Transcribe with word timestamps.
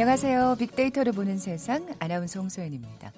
안녕하세요. 0.00 0.56
빅데이터를 0.58 1.12
보는 1.12 1.36
세상 1.36 1.86
아나운서 1.98 2.40
홍소연입니다. 2.40 3.12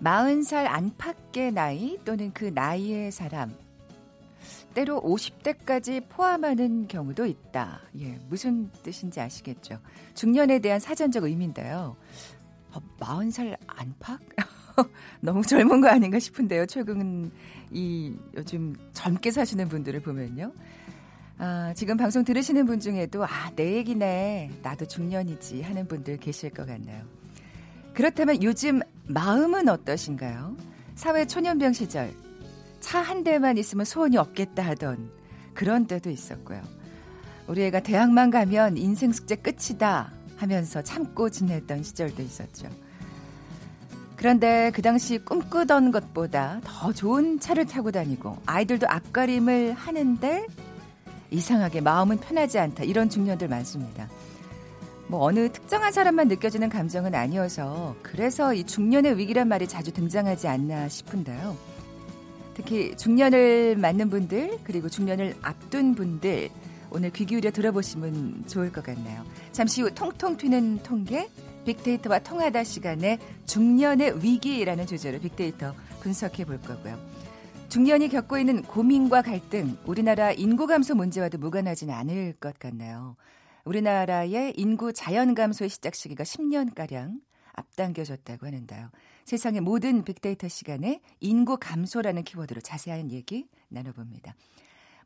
40살 0.00 0.64
안팎의 0.64 1.50
나이 1.50 1.98
또는 2.04 2.30
그 2.32 2.44
나이의 2.54 3.10
사람 3.10 3.52
때로 4.74 5.02
50대까지 5.02 6.08
포함하는 6.08 6.86
경우도 6.86 7.26
있다. 7.26 7.80
예, 7.98 8.16
무슨 8.28 8.70
뜻인지 8.84 9.20
아시겠죠? 9.20 9.80
중년에 10.14 10.60
대한 10.60 10.78
사전적 10.78 11.24
의미인데요. 11.24 11.96
어, 12.72 12.80
40살 13.00 13.56
안팎? 13.66 14.20
너무 15.20 15.42
젊은 15.42 15.80
거 15.80 15.88
아닌가 15.88 16.20
싶은데요. 16.20 16.66
최근 16.66 17.32
이 17.72 18.14
요즘 18.36 18.76
젊게 18.92 19.32
사시는 19.32 19.68
분들을 19.68 19.98
보면요. 20.00 20.52
아, 21.42 21.72
지금 21.74 21.96
방송 21.96 22.22
들으시는 22.22 22.66
분 22.66 22.80
중에도 22.80 23.24
아, 23.24 23.50
내 23.56 23.76
얘기네. 23.76 24.50
나도 24.62 24.84
중년이지 24.86 25.62
하는 25.62 25.88
분들 25.88 26.18
계실 26.18 26.50
것 26.50 26.66
같네요. 26.66 27.02
그렇다면 27.94 28.42
요즘 28.42 28.80
마음은 29.06 29.70
어떠신가요? 29.70 30.54
사회 30.96 31.26
초년병 31.26 31.72
시절 31.72 32.12
차 32.80 33.00
한 33.00 33.24
대만 33.24 33.56
있으면 33.56 33.86
소원이 33.86 34.18
없겠다 34.18 34.62
하던 34.62 35.10
그런 35.54 35.86
때도 35.86 36.10
있었고요. 36.10 36.60
우리 37.46 37.62
애가 37.64 37.80
대학만 37.80 38.30
가면 38.30 38.76
인생 38.76 39.10
숙제 39.10 39.36
끝이다 39.36 40.12
하면서 40.36 40.82
참고 40.82 41.30
지냈던 41.30 41.82
시절도 41.82 42.22
있었죠. 42.22 42.68
그런데 44.16 44.70
그 44.74 44.82
당시 44.82 45.16
꿈꾸던 45.16 45.90
것보다 45.90 46.60
더 46.64 46.92
좋은 46.92 47.40
차를 47.40 47.64
타고 47.64 47.90
다니고 47.90 48.36
아이들도 48.44 48.86
앞가림을 48.86 49.72
하는데 49.72 50.46
이상하게 51.30 51.80
마음은 51.80 52.18
편하지 52.18 52.58
않다. 52.58 52.84
이런 52.84 53.08
중년들 53.08 53.48
많습니다. 53.48 54.08
뭐 55.06 55.24
어느 55.24 55.50
특정한 55.50 55.92
사람만 55.92 56.28
느껴지는 56.28 56.68
감정은 56.68 57.14
아니어서 57.14 57.96
그래서 58.02 58.54
이 58.54 58.64
중년의 58.64 59.18
위기란 59.18 59.48
말이 59.48 59.66
자주 59.66 59.92
등장하지 59.92 60.46
않나 60.46 60.88
싶은데요. 60.88 61.56
특히 62.54 62.96
중년을 62.96 63.76
맞는 63.76 64.10
분들 64.10 64.58
그리고 64.64 64.88
중년을 64.88 65.34
앞둔 65.42 65.94
분들 65.94 66.50
오늘 66.90 67.10
귀 67.10 67.24
기울여 67.24 67.50
들어보시면 67.50 68.44
좋을 68.46 68.72
것 68.72 68.84
같네요. 68.84 69.24
잠시 69.52 69.82
후 69.82 69.92
통통 69.92 70.36
튀는 70.36 70.82
통계 70.82 71.28
빅데이터와 71.64 72.20
통하다 72.20 72.64
시간에 72.64 73.18
중년의 73.46 74.22
위기라는 74.22 74.86
주제로 74.86 75.18
빅데이터 75.18 75.74
분석해 76.00 76.44
볼 76.44 76.60
거고요. 76.60 76.98
중년이 77.70 78.08
겪고 78.08 78.36
있는 78.36 78.62
고민과 78.62 79.22
갈등, 79.22 79.78
우리나라 79.86 80.32
인구 80.32 80.66
감소 80.66 80.96
문제와도 80.96 81.38
무관하지는 81.38 81.94
않을 81.94 82.32
것 82.40 82.58
같나요? 82.58 83.14
우리나라의 83.64 84.54
인구 84.56 84.92
자연 84.92 85.36
감소의 85.36 85.70
시작 85.70 85.94
시기가 85.94 86.24
10년가량 86.24 87.20
앞당겨졌다고 87.52 88.44
하는데요. 88.44 88.90
세상의 89.24 89.60
모든 89.60 90.02
빅데이터 90.02 90.48
시간에 90.48 91.00
인구 91.20 91.58
감소라는 91.58 92.24
키워드로 92.24 92.60
자세한 92.60 93.12
얘기 93.12 93.46
나눠봅니다. 93.68 94.34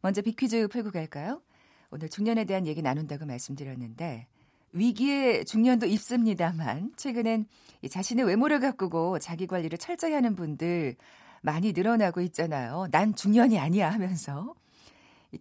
먼저 0.01 0.23
빅퀴즈 0.23 0.69
풀고 0.69 0.91
갈까요? 0.91 1.43
오늘 1.91 2.09
중년에 2.09 2.47
대한 2.47 2.67
얘기 2.67 2.81
나눈다고 2.81 3.27
말씀드렸는데 3.27 4.27
위기에 4.73 5.45
중년도 5.45 5.85
있습니다만 5.85 6.95
최근엔 6.97 7.45
자신의 7.91 8.25
외모를 8.25 8.59
가꾸고 8.61 9.19
자기 9.19 9.47
관리를 9.47 9.77
철저히 9.77 10.15
하는 10.15 10.35
분들 10.35 10.97
많이 11.45 11.73
늘어나고 11.73 12.23
있잖아요. 12.23 12.89
난 12.91 13.15
중년이 13.15 13.59
아니야 13.59 13.91
하면서. 13.91 14.55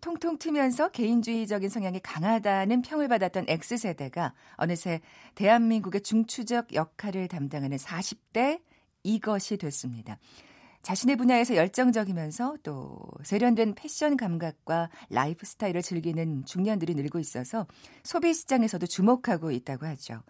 통통 0.01 0.37
튀면서 0.37 0.89
개인주의적인 0.89 1.69
성향이 1.69 2.01
강하다는 2.01 2.81
평을 2.81 3.07
받았던 3.07 3.45
X세대가 3.47 4.33
어느새 4.55 4.99
대한민국의 5.35 6.01
중추적 6.01 6.73
역할을 6.73 7.29
담당하는 7.29 7.77
40대 7.77 8.59
이것이 9.03 9.57
됐습니다. 9.57 10.17
자신의 10.81 11.15
분야에서 11.15 11.55
열정적이면서 11.55 12.57
또 12.63 12.99
세련된 13.23 13.75
패션 13.75 14.17
감각과 14.17 14.89
라이프 15.09 15.45
스타일을 15.45 15.81
즐기는 15.81 16.43
중년들이 16.43 16.95
늘고 16.95 17.19
있어서 17.19 17.65
소비 18.03 18.33
시장에서도 18.33 18.85
주목하고 18.87 19.51
있다고 19.51 19.85
하죠. 19.85 20.21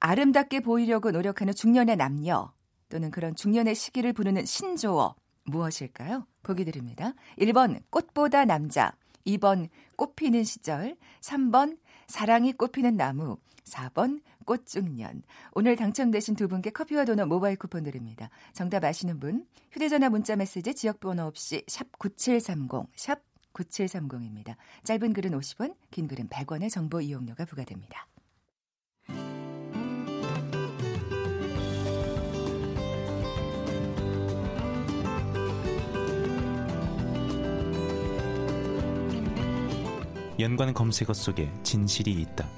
아름답게 0.00 0.60
보이려고 0.60 1.12
노력하는 1.12 1.54
중년의 1.54 1.96
남녀 1.96 2.52
또는 2.88 3.10
그런 3.10 3.34
중년의 3.34 3.74
시기를 3.74 4.12
부르는 4.12 4.44
신조어 4.44 5.14
무엇일까요? 5.44 6.26
보기 6.42 6.64
드립니다. 6.64 7.14
1번 7.38 7.82
꽃보다 7.90 8.44
남자, 8.44 8.92
2번 9.26 9.68
꽃 9.96 10.16
피는 10.16 10.44
시절, 10.44 10.96
3번 11.20 11.78
사랑이 12.06 12.52
꽃피는 12.52 12.96
나무, 12.96 13.38
4번 13.64 14.20
꽃중년. 14.44 15.22
오늘 15.52 15.76
당첨되신 15.76 16.36
두 16.36 16.48
분께 16.48 16.70
커피와 16.70 17.04
도넛 17.04 17.28
모바일 17.28 17.56
쿠폰 17.56 17.82
드립니다. 17.82 18.30
정답 18.52 18.84
아시는 18.84 19.18
분 19.18 19.46
휴대전화 19.72 20.10
문자 20.10 20.36
메시지 20.36 20.74
지역번호 20.74 21.24
없이 21.24 21.64
샵 21.66 21.98
9730, 21.98 22.88
샵 22.94 23.22
9730입니다. 23.54 24.56
짧은 24.84 25.12
글은 25.12 25.30
50원, 25.32 25.74
긴 25.90 26.08
글은 26.08 26.28
100원의 26.28 26.70
정보 26.70 27.00
이용료가 27.00 27.44
부과됩니다. 27.44 28.06
연관 40.40 40.74
검색어 40.74 41.12
속에 41.12 41.50
진실이 41.62 42.12
있다. 42.12 42.48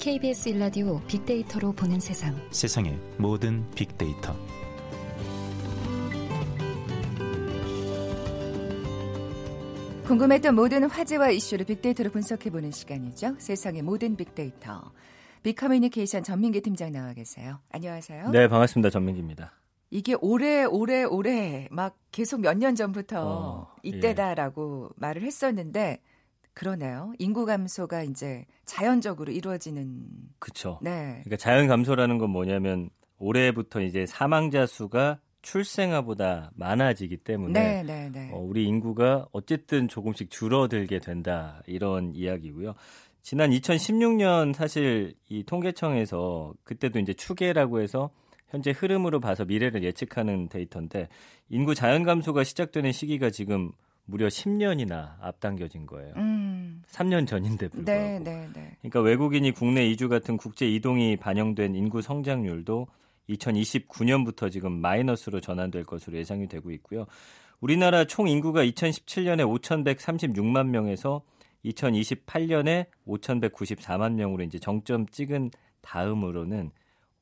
KBS 0.00 0.48
일라디오 0.50 1.00
빅데이터로 1.06 1.72
보는 1.72 2.00
세상. 2.00 2.34
세상의 2.50 2.98
모든 3.18 3.68
빅데이터. 3.72 4.34
궁금했던 10.06 10.54
모든 10.54 10.84
화제와 10.84 11.30
이슈를 11.30 11.64
빅데이터로 11.64 12.10
분석해보는 12.10 12.70
시간이죠. 12.72 13.36
세상의 13.38 13.82
모든 13.82 14.16
빅데이터. 14.16 14.92
빅커뮤니케이션 15.42 16.22
전민기 16.22 16.60
팀장 16.60 16.92
나와 16.92 17.12
계세요. 17.14 17.60
안녕하세요. 17.70 18.30
네, 18.30 18.48
반갑습니다. 18.48 18.90
전민기입니다. 18.90 19.52
이게 19.90 20.14
오래 20.20 20.64
오래 20.64 21.04
오래 21.04 21.68
막 21.70 21.96
계속 22.10 22.40
몇 22.40 22.56
년 22.56 22.74
전부터 22.74 23.20
어, 23.22 23.68
이때다라고 23.82 24.88
예. 24.90 24.94
말을 24.96 25.22
했었는데 25.22 26.00
그러네요. 26.54 27.12
인구 27.18 27.46
감소가 27.46 28.02
이제 28.02 28.44
자연적으로 28.64 29.32
이루어지는. 29.32 30.06
그렇죠. 30.38 30.78
네. 30.82 31.20
그러니까 31.24 31.36
자연 31.36 31.66
감소라는 31.68 32.18
건 32.18 32.30
뭐냐면 32.30 32.90
올해부터 33.18 33.80
이제 33.80 34.04
사망자 34.06 34.66
수가 34.66 35.20
출생아보다 35.42 36.52
많아지기 36.54 37.18
때문에 37.18 37.52
네, 37.52 37.82
네, 37.82 38.10
네. 38.10 38.30
어, 38.32 38.38
우리 38.38 38.64
인구가 38.64 39.26
어쨌든 39.32 39.88
조금씩 39.88 40.30
줄어들게 40.30 41.00
된다 41.00 41.62
이런 41.66 42.14
이야기고요. 42.14 42.74
지난 43.22 43.50
2016년 43.50 44.54
사실 44.54 45.14
이 45.28 45.44
통계청에서 45.44 46.54
그때도 46.64 46.98
이제 46.98 47.12
추계라고 47.12 47.80
해서 47.80 48.10
현재 48.48 48.70
흐름으로 48.70 49.20
봐서 49.20 49.44
미래를 49.44 49.82
예측하는 49.82 50.48
데이터인데 50.48 51.08
인구 51.48 51.74
자연 51.74 52.02
감소가 52.02 52.44
시작되는 52.44 52.92
시기가 52.92 53.30
지금 53.30 53.72
무려 54.04 54.26
10년이나 54.28 55.16
앞당겨진 55.20 55.86
거예요. 55.86 56.14
음. 56.16 56.82
3년 56.88 57.26
전인데 57.26 57.68
불구하고. 57.68 58.02
네, 58.02 58.18
네, 58.18 58.48
네. 58.52 58.76
그러니까 58.80 59.00
외국인이 59.00 59.50
국내 59.52 59.86
이주 59.86 60.08
같은 60.08 60.36
국제 60.36 60.68
이동이 60.68 61.16
반영된 61.16 61.74
인구 61.74 62.02
성장률도 62.02 62.88
2029년부터 63.28 64.50
지금 64.50 64.72
마이너스로 64.72 65.40
전환될 65.40 65.84
것으로 65.84 66.16
예상이 66.18 66.48
되고 66.48 66.70
있고요. 66.72 67.06
우리나라 67.60 68.04
총 68.04 68.28
인구가 68.28 68.64
2017년에 68.64 69.46
5,136만 69.60 70.66
명에서 70.66 71.22
2028년에 71.64 72.86
5,194만 73.06 74.14
명으로 74.14 74.42
이제 74.42 74.58
정점 74.58 75.06
찍은 75.06 75.52
다음으로는 75.80 76.72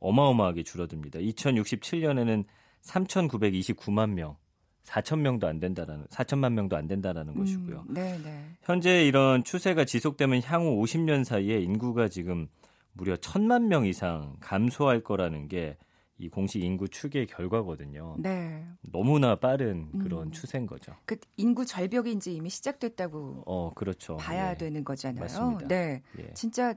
어마어마하게 0.00 0.62
줄어듭니다. 0.62 1.18
2067년에는 1.18 2.44
3,929만 2.80 4.14
명, 4.14 4.36
4천 4.84 5.20
명도 5.20 5.46
안 5.46 5.60
된다라는 5.60 6.06
4천만 6.06 6.52
명도 6.52 6.76
안 6.76 6.86
된다라는 6.86 7.34
음, 7.34 7.38
것이고요. 7.38 7.84
네, 7.88 8.18
네. 8.22 8.44
현재 8.62 9.04
이런 9.06 9.44
추세가 9.44 9.84
지속되면 9.84 10.42
향후 10.44 10.82
50년 10.82 11.24
사이에 11.24 11.60
인구가 11.60 12.08
지금 12.08 12.48
무려 12.92 13.16
천만 13.16 13.68
명 13.68 13.86
이상 13.86 14.36
감소할 14.40 15.02
거라는 15.02 15.48
게 15.48 15.76
이 16.20 16.28
공식 16.28 16.62
인구 16.62 16.86
추계 16.86 17.24
결과거든요. 17.24 18.16
네. 18.18 18.66
너무나 18.82 19.36
빠른 19.36 19.90
그런 19.98 20.26
음. 20.26 20.32
추세인 20.32 20.66
거죠. 20.66 20.92
그 21.06 21.16
인구 21.38 21.64
절벽이 21.64 22.12
이제 22.12 22.30
이미 22.30 22.50
시작됐다고 22.50 23.44
어, 23.46 23.72
그렇죠. 23.74 24.18
봐야 24.18 24.50
예. 24.50 24.54
되는 24.54 24.84
거잖아요. 24.84 25.22
맞습니다. 25.22 25.66
네. 25.68 26.02
예. 26.18 26.30
진짜 26.34 26.74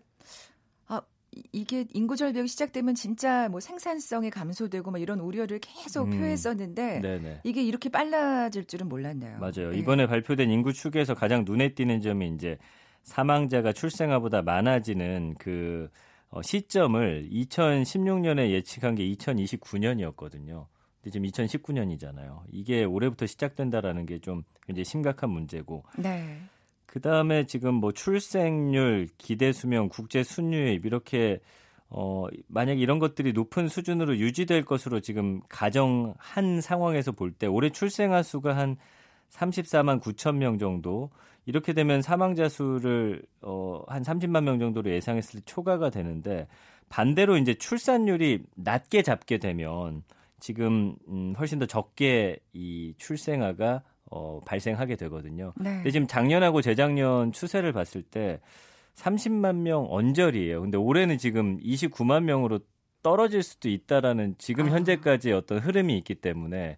이게 1.51 1.85
인구 1.93 2.15
절벽이 2.15 2.47
시작되면 2.47 2.95
진짜 2.95 3.49
뭐 3.49 3.59
생산성이 3.59 4.29
감소되고 4.29 4.91
뭐 4.91 4.99
이런 4.99 5.19
우려를 5.19 5.59
계속 5.59 6.05
음. 6.05 6.17
표했었는데 6.19 6.99
네네. 7.01 7.41
이게 7.43 7.63
이렇게 7.63 7.89
빨라질 7.89 8.65
줄은 8.65 8.87
몰랐네요. 8.89 9.39
맞아요. 9.39 9.71
네. 9.71 9.77
이번에 9.79 10.07
발표된 10.07 10.49
인구 10.49 10.73
추계에서 10.73 11.13
가장 11.13 11.43
눈에 11.45 11.73
띄는 11.73 12.01
점이 12.01 12.29
이제 12.35 12.57
사망자가 13.03 13.73
출생아보다 13.73 14.41
많아지는 14.41 15.35
그 15.39 15.89
어, 16.29 16.41
시점을 16.41 17.29
2016년에 17.31 18.49
예측한 18.51 18.95
게 18.95 19.03
2029년이었거든요. 19.13 20.67
근데 21.01 21.11
지금 21.11 21.27
2019년이잖아요. 21.27 22.41
이게 22.51 22.83
올해부터 22.83 23.25
시작된다라는 23.25 24.05
게 24.05 24.19
좀 24.19 24.43
굉장히 24.65 24.85
심각한 24.85 25.29
문제고. 25.29 25.83
네. 25.97 26.39
그 26.85 27.01
다음에 27.01 27.45
지금 27.45 27.75
뭐 27.75 27.91
출생률, 27.91 29.07
기대 29.17 29.51
수명, 29.51 29.89
국제 29.89 30.23
순유입 30.23 30.85
이렇게 30.85 31.39
어, 31.89 32.25
만약 32.47 32.79
이런 32.79 32.99
것들이 32.99 33.33
높은 33.33 33.67
수준으로 33.67 34.17
유지될 34.17 34.65
것으로 34.65 34.99
지금 34.99 35.41
가정한 35.49 36.61
상황에서 36.61 37.11
볼 37.11 37.33
때 37.33 37.47
올해 37.47 37.69
출생아 37.69 38.23
수가 38.23 38.55
한 38.57 38.77
34만 39.31 40.01
9천 40.01 40.35
명 40.35 40.57
정도. 40.59 41.09
이렇게 41.45 41.73
되면 41.73 42.01
사망자 42.01 42.47
수를 42.47 43.21
어, 43.41 43.83
한 43.87 44.01
30만 44.01 44.43
명 44.43 44.59
정도로 44.59 44.89
예상했을 44.91 45.41
때 45.41 45.45
초과가 45.45 45.89
되는데 45.89 46.47
반대로 46.89 47.37
이제 47.37 47.53
출산율이 47.53 48.43
낮게 48.55 49.01
잡게 49.01 49.39
되면 49.39 50.03
지금 50.39 50.95
음, 51.07 51.33
훨씬 51.37 51.59
더 51.59 51.65
적게 51.65 52.37
이 52.53 52.93
출생아가 52.97 53.81
어, 54.13 54.39
발생하게 54.45 54.95
되거든요. 54.95 55.53
네. 55.57 55.75
근데 55.75 55.91
지금 55.91 56.07
작년하고 56.07 56.61
재작년 56.61 57.31
추세를 57.31 57.73
봤을 57.73 58.03
때 58.03 58.39
30만 58.95 59.55
명 59.57 59.87
언저리예요. 59.89 60.61
근데 60.61 60.77
올해는 60.77 61.17
지금 61.17 61.59
29만 61.59 62.23
명으로 62.23 62.59
떨어질 63.01 63.41
수도 63.41 63.69
있다라는 63.69 64.35
지금 64.37 64.67
아. 64.67 64.69
현재까지 64.69 65.31
어떤 65.31 65.59
흐름이 65.59 65.97
있기 65.97 66.15
때문에 66.15 66.77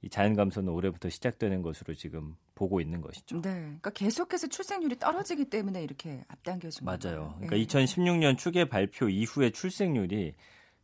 이 0.00 0.08
자연 0.08 0.34
감소는 0.34 0.72
올해부터 0.72 1.10
시작되는 1.10 1.62
것으로 1.62 1.94
지금 1.94 2.34
보고 2.54 2.80
있는 2.80 3.00
것이죠. 3.00 3.40
네. 3.40 3.50
그러니까 3.52 3.90
계속해서 3.90 4.48
출생률이 4.48 4.98
떨어지기 4.98 5.44
때문에 5.44 5.82
이렇게 5.82 6.24
앞당겨진 6.28 6.84
거예요. 6.84 6.98
맞아요. 7.02 7.34
그러니까 7.38 7.56
네. 7.56 7.64
2016년 7.64 8.38
추계 8.38 8.64
발표 8.64 9.08
이후에 9.08 9.50
출생률이 9.50 10.34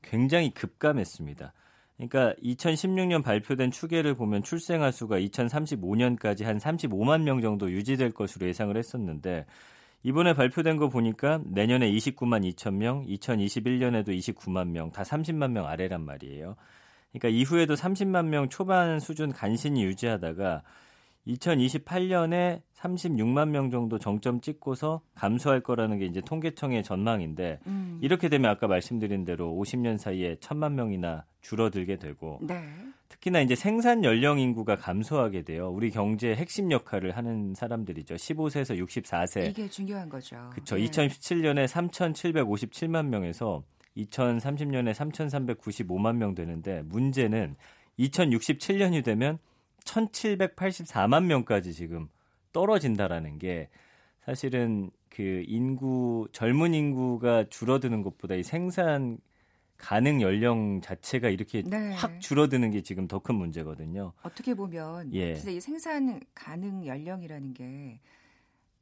굉장히 0.03 0.51
급감했습니다. 0.53 1.53
그러니까 1.99 2.33
2016년 2.43 3.25
발표된 3.25 3.73
추계를 3.73 4.15
보면 4.15 4.45
출생아 4.45 4.93
수가 4.93 5.19
2035년까지 5.19 6.45
한 6.45 6.59
35만 6.59 7.23
명 7.23 7.41
정도 7.41 7.71
유지될 7.71 8.13
것으로 8.13 8.47
예상을 8.47 8.75
했었는데 8.77 9.47
이번에 10.05 10.33
발표된 10.33 10.77
거 10.77 10.89
보니까 10.89 11.41
내년에 11.45 11.91
29만 11.91 12.49
2천 12.55 12.75
명, 12.75 13.05
2021년에도 13.07 14.09
29만 14.17 14.69
명, 14.69 14.93
다 14.93 15.03
30만 15.03 15.51
명 15.51 15.67
아래란 15.67 16.05
말이에요. 16.05 16.55
그러니까 17.13 17.29
이후에도 17.37 17.75
30만 17.75 18.27
명 18.27 18.49
초반 18.49 19.01
수준 19.01 19.33
간신히 19.33 19.83
유지하다가 19.83 20.63
2028년에 21.29 22.63
36만 22.75 23.49
명 23.49 23.71
정도 23.71 23.99
정점 23.99 24.41
찍고서 24.41 25.03
감소할 25.15 25.61
거라는 25.61 25.99
게 25.99 26.07
이제 26.07 26.21
통계청의 26.21 26.83
전망인데 26.85 27.61
음. 27.67 27.99
이렇게 28.01 28.29
되면 28.29 28.51
아까 28.51 28.67
말씀드린 28.67 29.25
대로 29.25 29.53
50년 29.55 29.99
사이에 29.99 30.37
1천만 30.37 30.73
명이나 30.73 31.25
줄어들게 31.41 31.97
되고 31.97 32.39
네. 32.41 32.63
특히나 33.09 33.41
이제 33.41 33.55
생산 33.55 34.05
연령 34.05 34.39
인구가 34.39 34.77
감소하게 34.77 35.43
돼요. 35.43 35.71
우리 35.71 35.91
경제의 35.91 36.37
핵심 36.37 36.71
역할을 36.71 37.17
하는 37.17 37.55
사람들이죠. 37.55 38.15
15세에서 38.15 38.79
64세. 38.79 39.51
이게 39.51 39.69
중요한 39.69 40.09
거죠. 40.09 40.37
그렇죠. 40.53 40.77
네. 40.77 40.85
2017년에 40.85 41.67
3,757만 41.67 43.07
명에서 43.07 43.63
2030년에 43.97 44.93
3,395만 44.95 46.17
명 46.17 46.35
되는데 46.35 46.83
문제는 46.83 47.57
2067년이 47.99 49.03
되면 49.03 49.39
1,784만 49.89 51.25
명까지 51.25 51.73
지금 51.75 52.09
떨어진다라는 52.53 53.39
게 53.39 53.69
사실은 54.25 54.91
그 55.09 55.43
인구 55.47 56.29
젊은 56.33 56.75
인구가 56.75 57.45
줄어드는 57.49 58.03
것보다 58.03 58.35
이 58.35 58.43
생산 58.43 59.19
가능 59.77 60.21
연령 60.21 60.81
자체가 60.81 61.29
이렇게 61.29 61.63
네. 61.63 61.93
확 61.95 62.21
줄어드는 62.21 62.73
게 62.73 62.83
지금 62.83 63.07
더 63.07 63.21
큰 63.21 63.37
문제거든요. 63.37 64.13
어떻게 64.23 64.55
보면 64.55 65.13
예. 65.15 65.35
진짜 65.35 65.51
이 65.51 65.61
생산 65.61 66.21
가능 66.35 66.85
연령이라는 66.85 67.55
게 67.55 68.01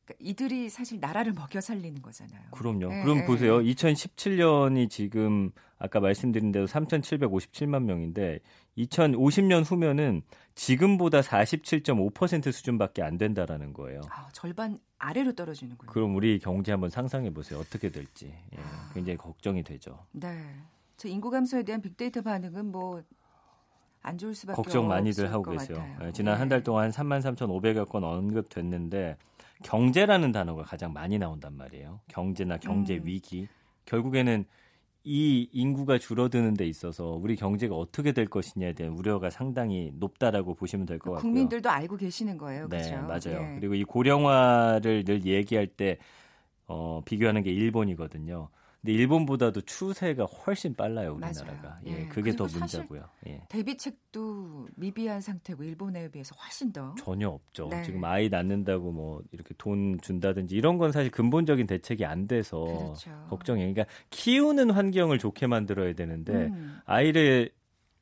그러니까 0.06 0.14
이들이 0.20 0.70
사실 0.70 1.00
나라를 1.00 1.32
먹여 1.32 1.60
살리는 1.60 2.00
거잖아요. 2.00 2.40
그럼요. 2.52 2.88
네. 2.88 3.02
그럼 3.02 3.26
보세요. 3.26 3.58
2017년이 3.58 4.88
지금 4.88 5.50
아까 5.78 5.98
말씀드린 5.98 6.52
대로 6.52 6.66
3,757만 6.66 7.82
명인데 7.82 8.38
2050년 8.78 9.68
후면은 9.68 10.22
지금보다 10.54 11.20
47.5% 11.20 12.52
수준밖에 12.52 13.02
안 13.02 13.18
된다라는 13.18 13.72
거예요. 13.72 14.00
아, 14.10 14.28
절반 14.32 14.78
아래로 14.98 15.32
떨어지는군요. 15.32 15.90
그럼 15.90 16.14
우리 16.14 16.38
경제 16.38 16.70
한번 16.70 16.88
상상해 16.88 17.30
보세요. 17.30 17.58
어떻게 17.58 17.90
될지. 17.90 18.26
예, 18.26 18.58
굉장히 18.94 19.16
걱정이 19.18 19.64
되죠. 19.64 20.06
네. 20.12 20.54
저 20.96 21.08
인구 21.08 21.30
감소에 21.30 21.64
대한 21.64 21.82
빅데이터 21.82 22.22
반응은 22.22 22.70
뭐 22.70 23.02
안 24.06 24.16
좋을 24.18 24.34
수밖에 24.34 24.54
걱정 24.56 24.86
많이들 24.86 25.32
하고 25.32 25.50
계세요. 25.50 25.84
예, 26.00 26.12
지난 26.12 26.34
네. 26.34 26.38
한달 26.38 26.62
동안 26.62 26.90
33,500여 26.90 27.88
건 27.88 28.04
언급됐는데 28.04 29.16
경제라는 29.62 30.32
단어가 30.32 30.62
가장 30.62 30.92
많이 30.92 31.18
나온단 31.18 31.56
말이에요. 31.56 32.00
경제나 32.08 32.58
경제 32.58 32.96
음. 32.96 33.06
위기. 33.06 33.48
결국에는 33.86 34.44
이 35.04 35.48
인구가 35.52 35.98
줄어드는 35.98 36.54
데 36.54 36.66
있어서 36.66 37.10
우리 37.10 37.36
경제가 37.36 37.76
어떻게 37.76 38.10
될 38.12 38.26
것이냐에 38.26 38.72
대한 38.72 38.92
우려가 38.94 39.30
상당히 39.30 39.92
높다라고 39.94 40.54
보시면 40.54 40.84
될 40.84 40.98
것 40.98 41.12
같고요. 41.12 41.22
국민들도 41.30 41.70
알고 41.70 41.96
계시는 41.96 42.36
거예요. 42.38 42.66
네, 42.68 42.78
그렇죠? 42.78 42.96
맞아요. 43.06 43.42
네. 43.42 43.56
그리고 43.60 43.74
이 43.74 43.84
고령화를 43.84 45.04
늘 45.04 45.24
얘기할 45.24 45.68
때 45.68 45.98
어, 46.66 47.02
비교하는 47.04 47.42
게 47.44 47.52
일본이거든요. 47.52 48.48
근데 48.86 48.92
일본보다도 49.00 49.62
추세가 49.62 50.24
훨씬 50.24 50.74
빨라요 50.74 51.14
우리나라가. 51.14 51.80
예, 51.86 52.02
예, 52.02 52.08
그게 52.08 52.36
더 52.36 52.44
문제고요. 52.44 53.02
예. 53.26 53.42
대비책도 53.48 54.68
미비한 54.76 55.20
상태고 55.20 55.64
일본에 55.64 56.08
비해서 56.08 56.36
훨씬 56.36 56.72
더 56.72 56.94
전혀 56.94 57.28
없죠. 57.28 57.66
네. 57.68 57.82
지금 57.82 58.04
아이 58.04 58.28
낳는다고 58.28 58.92
뭐 58.92 59.22
이렇게 59.32 59.54
돈 59.58 59.98
준다든지 60.00 60.54
이런 60.54 60.78
건 60.78 60.92
사실 60.92 61.10
근본적인 61.10 61.66
대책이 61.66 62.04
안 62.04 62.28
돼서 62.28 62.62
그렇죠. 62.62 63.10
걱정이에요. 63.28 63.74
그러니까 63.74 63.92
키우는 64.10 64.70
환경을 64.70 65.18
좋게 65.18 65.48
만들어야 65.48 65.92
되는데 65.94 66.46
음. 66.46 66.78
아이를 66.84 67.50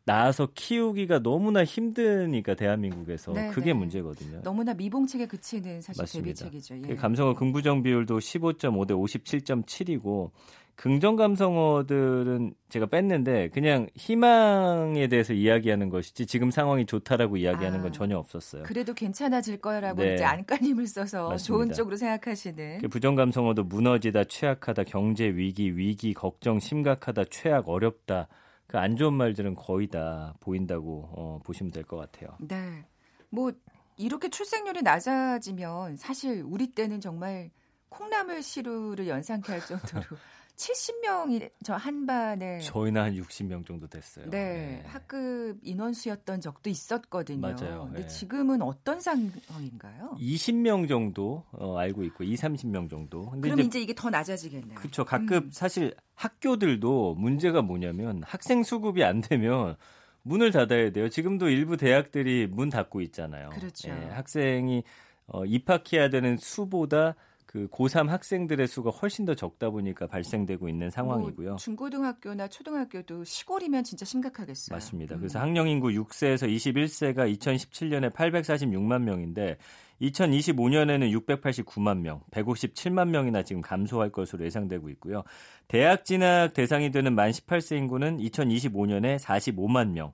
낳아서 0.07 0.49
키우기가 0.55 1.21
너무나 1.21 1.65
힘드니까 1.65 2.55
대한민국에서 2.55 3.33
네, 3.33 3.49
그게 3.49 3.67
네. 3.67 3.73
문제거든요. 3.73 4.43
너무나 4.43 4.75
미봉책에 4.75 5.27
그치는 5.27 5.81
사실 5.81 6.03
맞습니다. 6.03 6.45
대비책이죠. 6.45 6.91
예. 6.91 6.95
감성어 6.95 7.35
긍부정 7.35 7.83
비율도 7.83 8.19
15.5 8.19 8.87
대 8.87 8.93
57.7이고 8.93 10.31
긍정 10.77 11.17
감성어들은 11.17 12.55
제가 12.69 12.87
뺐는데 12.87 13.49
그냥 13.51 13.89
희망에 13.95 15.07
대해서 15.09 15.33
이야기하는 15.33 15.89
것이지 15.89 16.27
지금 16.27 16.51
상황이 16.51 16.85
좋다라고 16.87 17.37
이야기하는 17.37 17.81
아, 17.81 17.83
건 17.83 17.93
전혀 17.93 18.19
없었어요. 18.19 18.65
그래도 18.65 18.93
괜찮아질 18.95 19.59
거라고 19.61 20.03
네. 20.03 20.15
이제 20.15 20.25
안간힘을 20.25 20.87
써서 20.87 21.29
맞습니다. 21.29 21.45
좋은 21.45 21.73
쪽으로 21.73 21.97
생각하시는. 21.97 22.79
그 22.79 22.89
부정 22.89 23.15
감성어도 23.15 23.65
무너지다, 23.65 24.25
취약하다, 24.25 24.85
경제 24.85 25.27
위기, 25.27 25.77
위기, 25.77 26.13
걱정, 26.15 26.59
심각하다, 26.61 27.25
최악, 27.31 27.69
어렵다. 27.69 28.29
그 28.67 28.77
안 28.79 28.97
좋은 28.97 29.13
말들은 29.15 29.55
거의 29.55 29.87
다 29.87 30.35
보인다고 30.41 31.09
어, 31.13 31.39
보시면 31.45 31.71
될 31.71 31.85
것 31.85 31.97
같아요. 31.97 32.37
네. 32.41 32.85
뭐 33.31 33.53
이렇게 33.97 34.29
출생률이 34.29 34.83
낮아지면 34.83 35.97
사실 35.97 36.43
우리 36.45 36.73
때는 36.73 37.01
정말 37.01 37.51
콩나물 37.89 38.43
시루를 38.43 39.07
연상케 39.07 39.53
할 39.53 39.61
정도로 39.61 40.03
70명이 40.57 41.51
저 41.65 41.75
한반에 41.75 42.61
저희는 42.61 43.01
한 43.01 43.15
60명 43.15 43.67
정도 43.67 43.89
됐어요. 43.89 44.31
네, 44.31 44.83
네. 44.83 44.83
학급 44.87 45.59
인원수였던 45.63 46.41
적도 46.41 46.71
있었거든요. 46.71 47.41
맞아요. 47.41 47.85
근데 47.87 48.03
네. 48.03 48.07
지금은 48.07 48.63
어떤 48.63 49.01
상황인가요? 49.01 50.17
20명 50.19 50.89
정도 50.89 51.45
어, 51.53 51.77
알고 51.77 52.05
있고 52.05 52.25
2, 52.25 52.35
30명 52.37 52.89
정도. 52.89 53.31
근데 53.31 53.49
그럼 53.49 53.61
이제, 53.61 53.67
이제, 53.67 53.81
이게 53.81 53.95
더 53.95 54.11
낮아지겠네요. 54.11 54.77
그렇죠. 54.77 55.05
각급 55.05 55.45
음. 55.45 55.51
사실 55.51 55.95
학교들도 56.15 57.17
문제가 57.19 57.63
뭐냐면 57.63 58.23
학생 58.25 58.63
수급이 58.63 59.03
안 59.03 59.21
되면 59.21 59.77
문을 60.23 60.53
닫아야 60.53 60.91
돼요. 60.91 61.09
지금도 61.09 61.49
일부 61.49 61.77
대학들이 61.77 62.47
문 62.47 62.71
닫고 62.71 63.01
있잖아요. 63.03 63.51
그렇죠. 63.51 63.91
예, 63.91 64.09
학생이 64.11 64.85
어, 65.27 65.45
입학해야 65.45 66.11
되는 66.11 66.37
수보다 66.37 67.15
그 67.47 67.69
고3 67.69 68.09
학생들의 68.09 68.67
수가 68.67 68.91
훨씬 68.91 69.25
더 69.25 69.35
적다 69.35 69.71
보니까 69.71 70.07
발생되고 70.07 70.69
있는 70.69 70.91
상황이고요. 70.91 71.49
뭐 71.51 71.57
중고등학교나 71.57 72.49
초등학교도 72.49 73.25
시골이면 73.25 73.85
진짜 73.85 74.05
심각하겠어요. 74.05 74.75
맞습니다. 74.75 75.15
음. 75.15 75.21
그래서 75.21 75.39
학령 75.39 75.69
인구 75.69 75.89
6세에서 75.89 76.49
21세가 76.49 77.33
2017년에 77.39 78.13
846만 78.13 79.03
명인데 79.03 79.59
2025년에는 80.01 81.13
689만 81.27 81.99
명, 81.99 82.21
157만 82.33 83.09
명이나 83.09 83.43
지금 83.43 83.63
감소할 83.63 84.11
것으로 84.11 84.45
예상되고 84.45 84.89
있고요. 84.91 85.23
대학 85.69 86.05
진학 86.05 86.53
대상이 86.53 86.91
되는 86.91 87.15
만 87.15 87.31
18세 87.31 87.77
인구는 87.79 88.19
2025년에 88.19 89.19
45만 89.19 89.91
명, 89.91 90.13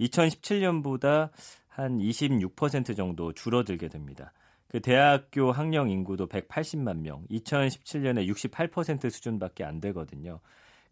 2017년보다 0.00 1.30
한 1.68 1.98
26% 1.98 2.96
정도 2.96 3.32
줄어들게 3.32 3.88
됩니다. 3.88 4.32
그 4.72 4.80
대학교 4.80 5.52
학령 5.52 5.90
인구도 5.90 6.26
180만 6.26 7.00
명, 7.00 7.26
2017년에 7.30 8.26
68% 8.26 9.10
수준밖에 9.10 9.64
안 9.64 9.82
되거든요. 9.82 10.40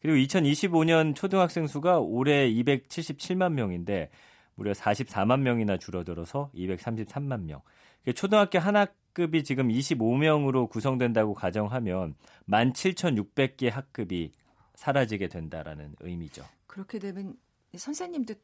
그리고 0.02 0.18
2025년 0.18 1.14
초등학생 1.14 1.66
수가 1.66 1.98
올해 1.98 2.50
277만 2.50 3.52
명인데 3.52 4.10
무려 4.54 4.72
44만 4.72 5.40
명이나 5.40 5.78
줄어들어서 5.78 6.50
233만 6.54 7.44
명. 7.44 7.62
초등학교 8.14 8.58
한 8.58 8.76
학급이 8.76 9.44
지금 9.44 9.68
25명으로 9.68 10.68
구성된다고 10.68 11.32
가정하면 11.32 12.14
17,600개 12.48 13.70
학급이 13.70 14.32
사라지게 14.74 15.28
된다라는 15.28 15.94
의미죠. 16.00 16.44
그렇게 16.66 16.98
되면 16.98 17.34
선생님도 17.74 18.34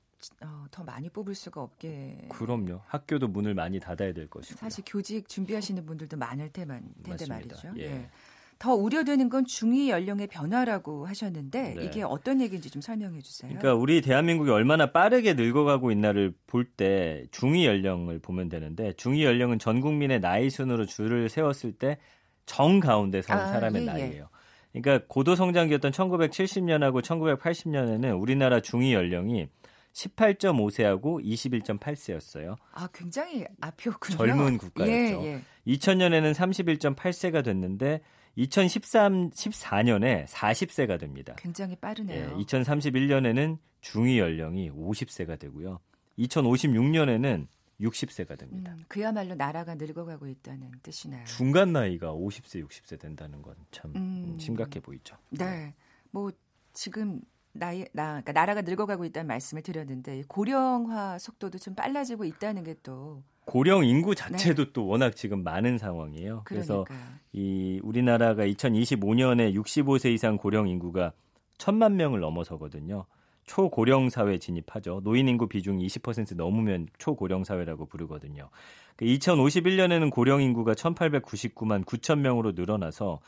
어, 0.43 0.65
더 0.71 0.83
많이 0.85 1.09
뽑을 1.09 1.35
수가 1.35 1.63
없게. 1.63 2.29
그럼요. 2.31 2.81
학교도 2.87 3.29
문을 3.29 3.55
많이 3.55 3.79
닫아야 3.81 4.13
될 4.13 4.29
것이고. 4.29 4.59
사실 4.59 4.85
교직 4.87 5.29
준비하시는 5.29 5.85
분들도 5.87 6.17
많을 6.17 6.51
테만, 6.51 6.81
텐데 7.05 7.11
맞습니다. 7.11 7.35
말이죠. 7.35 7.73
예. 7.79 7.83
예. 7.85 8.11
더 8.59 8.73
우려되는 8.75 9.29
건 9.29 9.45
중위 9.45 9.91
연령의 9.91 10.29
변화라고 10.29 11.07
하셨는데 11.07 11.75
네. 11.75 11.85
이게 11.85 12.03
어떤 12.03 12.41
얘기인지 12.41 12.71
좀 12.71 12.81
설명해 12.81 13.21
주세요. 13.21 13.51
그러니까 13.51 13.75
우리 13.75 14.01
대한민국이 14.01 14.51
얼마나 14.51 14.93
빠르게 14.93 15.35
늙어가고 15.35 15.91
있나를 15.93 16.33
볼 16.47 16.65
때 16.65 17.27
중위 17.33 17.67
연령을 17.67 18.19
보면 18.19 18.49
되는데 18.49 18.95
중위 18.95 19.25
연령은 19.25 19.59
전 19.59 19.83
국민의 19.83 20.21
나이 20.21 20.49
순으로 20.49 20.87
줄을 20.87 21.29
세웠을 21.29 21.73
때 21.73 21.99
정 22.47 22.81
가운데 22.81 23.21
선 23.23 23.39
아, 23.39 23.49
사람의 23.49 23.83
예, 23.83 23.87
예. 23.87 23.91
나이예요. 23.91 24.29
그러니까 24.73 25.05
고도 25.09 25.35
성장기였던 25.35 25.91
1970년하고 25.93 27.03
1980년에는 27.03 28.19
우리나라 28.21 28.61
중위 28.61 28.95
연령이 28.95 29.49
18.5세하고 29.97 31.25
21.8세였어요. 31.25 32.57
아, 32.73 32.89
굉장히 32.93 33.47
앞이었군요. 33.61 34.17
젊은 34.19 34.59
국가였죠. 34.59 35.23
예, 35.25 35.27
예. 35.27 35.43
2000년에는 35.67 36.35
31.8세가 36.35 37.43
됐는데 37.43 38.03
2013 38.37 39.31
14년에 39.31 40.27
40세가 40.27 41.01
됩니다. 41.01 41.35
굉장히 41.39 41.77
빠르네요. 41.77 42.37
예, 42.39 42.45
2031년에는 42.45 43.59
중위 43.81 44.19
연령이 44.19 44.71
50세가 44.71 45.39
되고요. 45.39 45.81
2056년에는 46.19 47.47
60세가 47.81 48.39
됩니다. 48.39 48.73
음, 48.73 48.85
그야말로 48.89 49.35
나라가 49.35 49.75
늙어가고 49.75 50.29
있다는 50.29 50.73
뜻이나요. 50.83 51.25
중간 51.25 51.73
나이가 51.73 52.13
50세, 52.13 52.67
60세 52.67 52.99
된다는 52.99 53.41
건참 53.43 53.93
음, 53.97 54.39
심각해 54.39 54.81
보이죠. 54.81 55.17
네. 55.31 55.75
뭐 56.11 56.31
지금 56.73 57.21
나이 57.59 57.85
나 57.93 58.21
그러니까 58.23 58.33
나라가 58.33 58.63
늙어가고 58.63 59.05
있다는 59.05 59.27
말씀을 59.27 59.63
드렸는데 59.63 60.23
고령화 60.29 61.19
속도도 61.19 61.59
좀 61.59 61.75
빨라지고 61.75 62.25
있다는 62.25 62.65
게 62.65 62.75
또 62.83 63.23
고령 63.47 63.85
인구 63.85 64.15
자체도 64.15 64.65
네. 64.67 64.73
또 64.73 64.87
워낙 64.87 65.15
지금 65.15 65.43
많은 65.43 65.79
상황이에요. 65.79 66.43
그러니까요. 66.45 66.85
그래서 66.85 66.85
이 67.33 67.81
우리나라가 67.83 68.45
2025년에 68.45 69.55
65세 69.55 70.13
이상 70.13 70.37
고령 70.37 70.69
인구가 70.69 71.13
천만 71.57 71.97
명을 71.97 72.21
넘어서거든요. 72.21 73.07
초고령 73.45 74.11
사회 74.11 74.39
진입하죠. 74.39 75.01
노인 75.05 75.29
인구 75.29 75.47
비중이 75.47 75.87
20% 75.87 76.35
넘으면 76.35 76.89
초고령 76.99 77.45
사회라고 77.45 77.87
부르거든요. 77.87 78.51
2051년에는 78.99 80.11
그 80.11 80.17
고령 80.17 80.43
인구가 80.43 80.75
1,899만 80.75 81.85
9천 81.85 82.19
명으로 82.19 82.53
늘어나서 82.53 83.21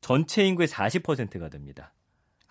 전체 0.00 0.44
인구의 0.44 0.66
40%가 0.66 1.48
됩니다. 1.48 1.92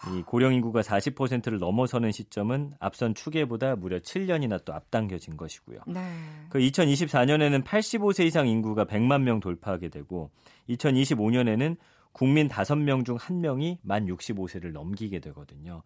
이 0.10 0.24
고령 0.24 0.53
인구가 0.53 0.81
40%를 0.81 1.60
넘어서는 1.60 2.12
시점은 2.12 2.74
앞선 2.79 3.13
추계보다 3.13 3.75
무려 3.75 4.00
7년이나 4.00 4.63
또 4.65 4.74
앞당겨진 4.74 5.38
것이고요. 5.38 5.79
네. 5.88 6.01
그 6.50 6.60
2024년에는 6.60 7.63
85세 7.63 8.25
이상 8.25 8.48
인구가 8.48 8.86
100만 8.86 9.22
명 9.22 9.39
돌파하게 9.39 9.89
되고 9.89 10.31
2025년에는 10.70 11.77
국민 12.13 12.48
5명 12.48 13.05
중 13.05 13.17
1명이 13.17 13.77
만 13.84 14.08
65세를 14.08 14.72
넘기게 14.72 15.20
되거든요. 15.20 15.84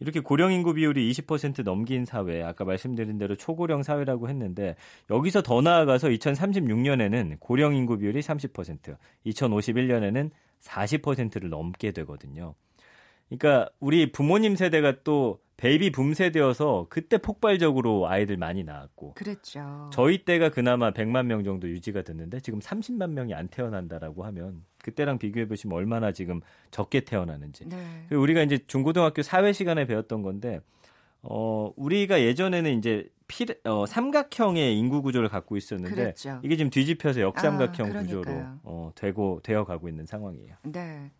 이렇게 0.00 0.18
고령 0.18 0.52
인구 0.52 0.74
비율이 0.74 1.12
20% 1.12 1.62
넘긴 1.62 2.04
사회, 2.04 2.42
아까 2.42 2.64
말씀드린 2.64 3.18
대로 3.18 3.36
초고령 3.36 3.84
사회라고 3.84 4.28
했는데 4.28 4.74
여기서 5.10 5.42
더 5.42 5.60
나아가서 5.60 6.08
2036년에는 6.08 7.38
고령 7.38 7.76
인구 7.76 7.98
비율이 7.98 8.20
30%, 8.20 8.96
2051년에는 9.26 10.30
40%를 10.60 11.50
넘게 11.50 11.92
되거든요. 11.92 12.54
그러니까 13.38 13.70
우리 13.80 14.12
부모님 14.12 14.56
세대가 14.56 14.96
또 15.04 15.40
베이비 15.56 15.92
붐 15.92 16.12
세대여서 16.12 16.86
그때 16.90 17.18
폭발적으로 17.18 18.08
아이들 18.08 18.36
많이 18.36 18.64
낳았고. 18.64 19.14
그랬죠. 19.14 19.90
저희 19.92 20.24
때가 20.24 20.50
그나마 20.50 20.90
100만 20.90 21.26
명 21.26 21.44
정도 21.44 21.68
유지가 21.68 22.02
됐는데 22.02 22.40
지금 22.40 22.58
30만 22.58 23.10
명이 23.10 23.32
안 23.32 23.46
태어난다라고 23.46 24.24
하면 24.24 24.64
그때랑 24.82 25.18
비교해 25.18 25.46
보시면 25.46 25.76
얼마나 25.76 26.10
지금 26.10 26.40
적게 26.72 27.00
태어나는지. 27.00 27.68
네. 27.68 28.06
우리가 28.10 28.42
이제 28.42 28.58
중고등학교 28.66 29.22
사회 29.22 29.52
시간에 29.52 29.86
배웠던 29.86 30.22
건데 30.22 30.60
어 31.22 31.72
우리가 31.76 32.20
예전에는 32.20 32.76
이제 32.78 33.08
피, 33.28 33.46
어, 33.64 33.86
삼각형의 33.86 34.76
인구 34.76 35.00
구조를 35.00 35.28
갖고 35.28 35.56
있었는데 35.56 35.94
그랬죠. 35.94 36.40
이게 36.42 36.56
지금 36.56 36.70
뒤집혀서 36.70 37.20
역삼각형 37.20 37.96
아, 37.96 38.00
구조로 38.00 38.24
어, 38.64 38.90
되고 38.96 39.40
되어 39.44 39.64
가고 39.64 39.88
있는 39.88 40.06
상황이에요. 40.06 40.56
네. 40.64 41.12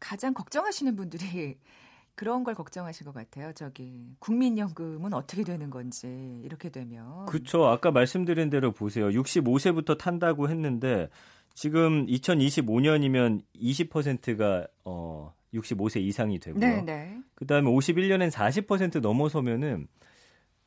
가장 0.00 0.34
걱정하시는 0.34 0.96
분들이 0.96 1.58
그런 2.16 2.44
걸 2.44 2.54
걱정하실 2.54 3.06
것 3.06 3.14
같아요. 3.14 3.52
저기 3.54 4.14
국민연금은 4.18 5.14
어떻게 5.14 5.42
되는 5.44 5.70
건지 5.70 6.40
이렇게 6.44 6.68
되면 6.68 7.24
그렇죠. 7.26 7.66
아까 7.66 7.90
말씀드린 7.90 8.50
대로 8.50 8.72
보세요. 8.72 9.08
65세부터 9.08 9.96
탄다고 9.96 10.50
했는데 10.50 11.08
지금 11.54 12.06
2025년이면 12.06 13.42
20%가 13.54 14.66
어 14.84 15.32
65세 15.54 16.00
이상이 16.00 16.38
되고요. 16.38 16.60
네, 16.60 16.82
네. 16.82 17.18
그다음에 17.34 17.70
51년엔 17.70 18.30
40% 18.30 19.00
넘어서면은 19.00 19.88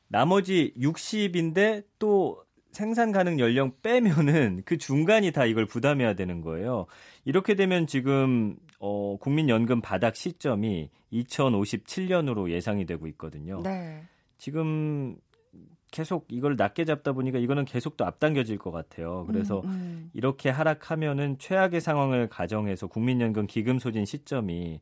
나머지 0.08 0.74
60인데 0.78 1.86
또 2.00 2.44
생산 2.72 3.12
가능 3.12 3.40
연령 3.40 3.74
빼면은 3.82 4.64
그 4.66 4.78
중간이 4.78 5.32
다 5.32 5.46
이걸 5.46 5.66
부담해야 5.66 6.16
되는 6.16 6.42
거예요. 6.42 6.88
이렇게 7.24 7.56
되면 7.56 7.86
지금 7.88 8.58
어 8.86 9.16
국민연금 9.18 9.80
바닥 9.80 10.14
시점이 10.18 10.90
2057년으로 11.14 12.50
예상이 12.50 12.86
되고 12.86 13.08
있거든요. 13.08 13.62
네. 13.64 14.04
지금 14.38 15.16
계속 15.90 16.26
이걸 16.30 16.58
낮게 16.58 16.84
잡다 16.84 17.14
보니까 17.14 17.40
이거는 17.40 17.64
계속 17.64 17.96
또 17.96 18.06
앞당겨질 18.06 18.58
것 18.58 18.72
같아요. 18.72 19.26
그래서 19.28 19.62
음, 19.62 19.70
음. 19.70 20.10
이렇게 20.14 20.50
하락하면은 20.50 21.38
최악의 21.40 21.80
상황을 21.80 22.28
가정해서 22.28 22.88
국민연금 22.88 23.48
기금 23.48 23.80
소진 23.80 24.04
시점이 24.04 24.82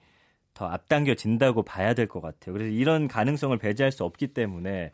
더 0.55 0.65
앞당겨진다고 0.65 1.61
봐야 1.61 1.93
될 1.93 2.07
것 2.07 2.21
같아요. 2.21 2.53
그래서 2.53 2.71
이런 2.71 3.07
가능성을 3.07 3.55
배제할 3.59 3.91
수 3.91 4.03
없기 4.03 4.29
때문에 4.29 4.91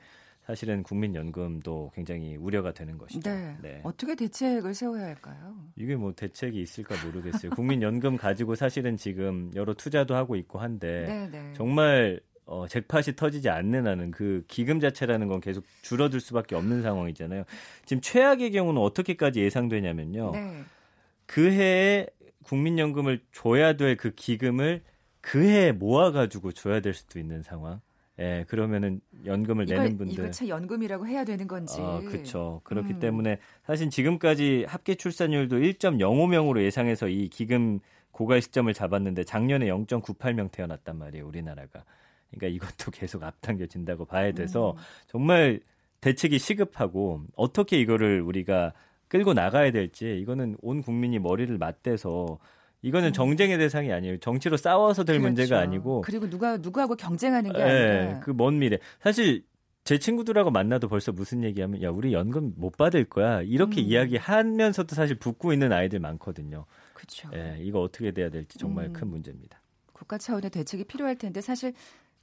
사실은 0.48 0.82
국민연금도 0.82 1.92
굉장히 1.94 2.38
우려가 2.38 2.72
되는 2.72 2.98
것이죠. 2.98 3.30
네. 3.30 3.58
네. 3.62 3.82
어떻게 3.84 4.16
대책을 4.16 4.74
세워야 4.74 5.04
할까요? 5.04 5.58
이게 5.76 5.98
뭐 5.98 6.14
대책이 6.14 6.62
있을까 6.62 6.96
모르겠어요. 7.06 7.52
국민연금 7.52 8.16
가지고 8.16 8.56
사실은 8.56 8.96
지금 8.96 9.52
여러 9.56 9.74
투자도 9.74 10.16
하고 10.16 10.38
있고 10.38 10.60
한데 10.60 11.06
네, 11.06 11.30
네. 11.30 11.54
정말 11.54 12.22
어, 12.46 12.66
잭팟이 12.66 13.18
터지지 13.18 13.50
않는 13.50 13.88
한은 13.88 14.12
그 14.12 14.46
기금 14.48 14.80
자체라는 14.80 15.28
건 15.28 15.42
계속 15.42 15.66
줄어들 15.82 16.22
수밖에 16.22 16.56
없는 16.56 16.82
상황이잖아요. 16.82 17.44
지금 17.86 18.00
최악의 18.00 18.52
경우는 18.52 18.82
어떻게까지 18.82 19.42
예상되냐면요. 19.42 20.32
네. 20.32 20.64
그 21.26 21.52
해에 21.52 22.08
국민연금을 22.44 23.20
줘야 23.34 23.74
될 23.74 23.98
그 23.98 24.16
기금을 24.16 24.82
그 25.20 25.44
해에 25.44 25.74
모아가지고 25.74 26.54
줘야 26.54 26.80
될 26.80 26.94
수도 26.94 27.20
있는 27.20 27.44
상황. 27.44 27.82
예, 28.20 28.46
그러면은 28.48 29.00
연금을 29.26 29.66
이걸, 29.66 29.78
내는 29.78 29.98
분들 29.98 30.14
이걸 30.14 30.32
차 30.32 30.48
연금이라고 30.48 31.06
해야 31.06 31.24
되는 31.24 31.48
건지. 31.48 31.76
아, 31.80 32.02
그렇죠. 32.02 32.62
그렇기 32.64 32.94
음. 32.94 33.00
때문에 33.00 33.38
사실 33.64 33.90
지금까지 33.90 34.66
합계 34.68 34.96
출산율도 34.96 35.58
1.05명으로 35.58 36.64
예상해서 36.64 37.10
이 37.10 37.30
기금 37.30 37.80
고갈 38.12 38.42
시점을 38.42 38.74
잡았는데 38.74 39.24
작년에 39.24 39.68
0.98명 39.68 40.52
태어났단 40.52 40.98
말이에요, 40.98 41.28
우리나라가. 41.28 41.84
그러니까 42.32 42.48
이것도 42.56 42.92
계속 42.92 43.24
앞당겨진다고 43.24 44.06
봐야 44.06 44.32
돼서 44.32 44.72
음. 44.72 44.78
정말 45.08 45.60
대책이 46.02 46.40
시급하고 46.40 47.24
어떻게 47.36 47.80
이거를 47.80 48.22
우리가 48.22 48.74
끌고 49.08 49.34
나가야 49.34 49.72
될지 49.72 50.20
이거는 50.20 50.58
온 50.62 50.82
국민이 50.82 51.20
머리를 51.20 51.56
맞대서 51.58 52.40
이거는 52.88 53.10
음. 53.10 53.14
정쟁의 53.14 53.58
대상이 53.58 53.92
아니에요. 53.92 54.18
정치로 54.18 54.58
싸워서 54.58 55.04
될 55.04 55.20
그렇죠. 55.20 55.28
문제가 55.28 55.60
아니고 55.60 56.02
그리고 56.02 56.30
누가 56.30 56.58
누구하고 56.58 56.96
경쟁하는 56.96 57.52
게 57.54 57.58
네, 57.58 57.64
아니라 58.00 58.20
그 58.22 58.32
먼 58.34 58.60
미래. 58.60 58.78
사실 59.02 59.44
제 59.84 59.98
친구들하고 59.98 60.52
만나도 60.52 60.90
벌써 60.90 61.12
무슨 61.12 61.44
얘기하면 61.44 61.82
야 61.82 61.90
우리 61.90 62.12
연금 62.14 62.54
못 62.58 62.76
받을 62.78 63.06
거야 63.06 63.42
이렇게 63.42 63.82
음. 63.82 63.86
이야기하면서도 63.86 64.96
사실 64.96 65.16
붙고 65.18 65.54
있는 65.54 65.72
아이들 65.72 66.00
많거든요. 66.00 66.66
그렇죠. 66.94 67.30
예, 67.34 67.58
이거 67.62 67.82
어떻게 67.82 68.12
돼야 68.12 68.30
될지 68.30 68.58
정말 68.58 68.86
음. 68.88 68.94
큰 68.94 69.08
문제입니다. 69.08 69.62
국가 69.94 70.18
차원의 70.18 70.50
대책이 70.52 70.84
필요할 70.86 71.16
텐데 71.18 71.42
사실 71.42 71.74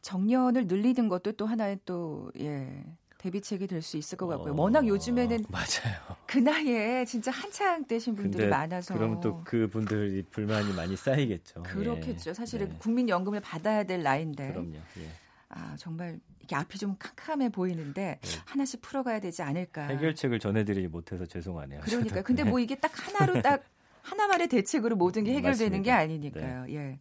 정년을 0.02 0.66
늘리는 0.66 1.08
것도 1.08 1.32
또 1.32 1.46
하나의 1.46 1.78
또 1.86 2.30
예. 2.38 2.84
대비책이 3.28 3.66
될 3.66 3.80
수 3.80 3.96
있을 3.96 4.18
것 4.18 4.26
같고요. 4.26 4.52
어, 4.52 4.56
워낙 4.56 4.86
요즘에는 4.86 5.46
맞아요. 5.48 6.16
그 6.26 6.38
나이에 6.38 7.04
진짜 7.06 7.30
한창 7.30 7.84
되신 7.86 8.14
분들이 8.14 8.48
많아서 8.48 8.92
그럼 8.94 9.18
또 9.20 9.42
그 9.44 9.66
분들이 9.68 10.22
불만이 10.30 10.74
많이 10.74 10.94
쌓이겠죠. 10.96 11.62
그렇겠죠. 11.62 12.30
예. 12.30 12.34
사실은 12.34 12.68
네. 12.68 12.76
국민연금을 12.78 13.40
받아야 13.40 13.84
될 13.84 14.02
나이인데. 14.02 14.48
그럼요. 14.48 14.74
예. 14.74 15.08
아 15.48 15.74
정말 15.78 16.20
이게 16.40 16.54
앞이 16.54 16.78
좀 16.78 16.96
캄캄해 16.98 17.48
보이는데 17.50 18.18
네. 18.20 18.38
하나씩 18.44 18.82
풀어가야 18.82 19.20
되지 19.20 19.40
않을까. 19.42 19.86
해결책을 19.88 20.38
전해드리지 20.38 20.88
못해서 20.88 21.24
죄송하네요. 21.24 21.80
그러니까 21.84 22.20
근데 22.22 22.44
뭐 22.44 22.58
이게 22.60 22.74
딱 22.74 22.92
하나로 22.94 23.40
딱 23.40 23.62
하나만의 24.02 24.48
대책으로 24.48 24.96
모든 24.96 25.24
게 25.24 25.30
해결되는 25.32 25.78
맞습니다. 25.78 25.82
게 25.82 25.90
아니니까요. 25.92 26.64
네. 26.66 26.74
예. 26.74 26.98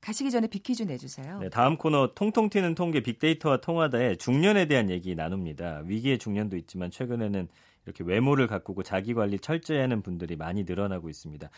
가시기 0.00 0.30
전에 0.30 0.46
빅퀴즈 0.46 0.84
내주세요. 0.84 1.38
네, 1.40 1.48
다음 1.48 1.76
코너 1.76 2.12
통통 2.14 2.48
튀는 2.48 2.74
통계 2.74 3.00
빅데이터와 3.00 3.58
통화다에 3.58 4.16
중년에 4.16 4.66
대한 4.66 4.90
얘기 4.90 5.14
나눕니다. 5.14 5.82
위기의 5.84 6.18
중년도 6.18 6.56
있지만 6.56 6.90
최근에는 6.90 7.48
이렇게 7.86 8.04
외모를 8.04 8.46
가꾸고 8.46 8.82
자기 8.82 9.14
관리 9.14 9.38
철저히 9.38 9.78
하는 9.78 10.02
분들이 10.02 10.36
많이 10.36 10.64
늘어나고 10.64 11.08
있습니다. 11.08 11.48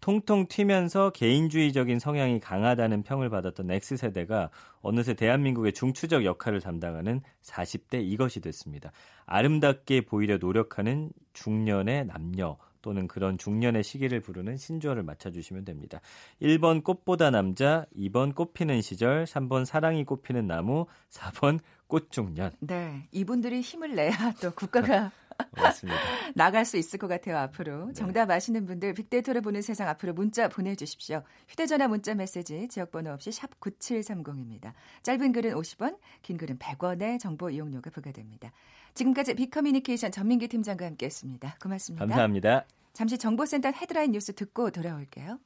통통 0.00 0.48
튀면서 0.48 1.10
개인주의적인 1.10 2.00
성향이 2.00 2.40
강하다는 2.40 3.04
평을 3.04 3.30
받았던 3.30 3.70
X세대가 3.70 4.50
어느새 4.80 5.14
대한민국의 5.14 5.72
중추적 5.72 6.24
역할을 6.24 6.60
담당하는 6.60 7.20
40대 7.42 8.04
이것이 8.04 8.40
됐습니다. 8.40 8.90
아름답게 9.26 10.02
보이려 10.02 10.38
노력하는 10.38 11.10
중년의 11.34 12.06
남녀 12.06 12.58
또는 12.82 13.08
그런 13.08 13.38
중년의 13.38 13.82
시기를 13.82 14.20
부르는 14.20 14.56
신조어를 14.56 15.02
맞춰주시면 15.02 15.64
됩니다. 15.64 16.00
1번 16.42 16.84
꽃보다 16.84 17.30
남자, 17.30 17.86
2번 17.96 18.34
꽃피는 18.34 18.82
시절, 18.82 19.24
3번 19.24 19.64
사랑이 19.64 20.04
꽃피는 20.04 20.46
나무, 20.46 20.86
4번 21.10 21.60
꽃중년. 21.86 22.52
네, 22.60 23.06
이분들이 23.12 23.60
힘을 23.60 23.94
내야 23.94 24.32
또 24.40 24.50
국가가 24.52 25.10
맞습니다. 25.50 25.98
나갈 26.34 26.64
수 26.64 26.76
있을 26.76 26.98
것 26.98 27.08
같아요, 27.08 27.38
앞으로. 27.38 27.86
네. 27.86 27.92
정답 27.92 28.30
아시는 28.30 28.66
분들 28.66 28.94
빅데이터를 28.94 29.40
보는 29.40 29.62
세상 29.62 29.88
앞으로 29.88 30.12
문자 30.12 30.48
보내주십시오. 30.48 31.22
휴대전화 31.48 31.88
문자 31.88 32.14
메시지 32.14 32.68
지역번호 32.68 33.12
없이 33.12 33.32
샵 33.32 33.58
9730입니다. 33.60 34.72
짧은 35.02 35.32
글은 35.32 35.54
50원, 35.54 35.98
긴 36.22 36.36
글은 36.36 36.58
100원의 36.58 37.18
정보 37.18 37.50
이용료가 37.50 37.90
부과됩니다. 37.90 38.52
지금까지 38.94 39.34
빅커뮤니케이션 39.34 40.10
전민기 40.12 40.48
팀장과 40.48 40.84
함께했습니다. 40.84 41.56
고맙습니다. 41.62 42.04
감사합니다. 42.04 42.64
잠시 42.92 43.16
정보센터 43.16 43.70
헤드라인 43.70 44.12
뉴스 44.12 44.34
듣고 44.34 44.70
돌아올게요. 44.70 45.38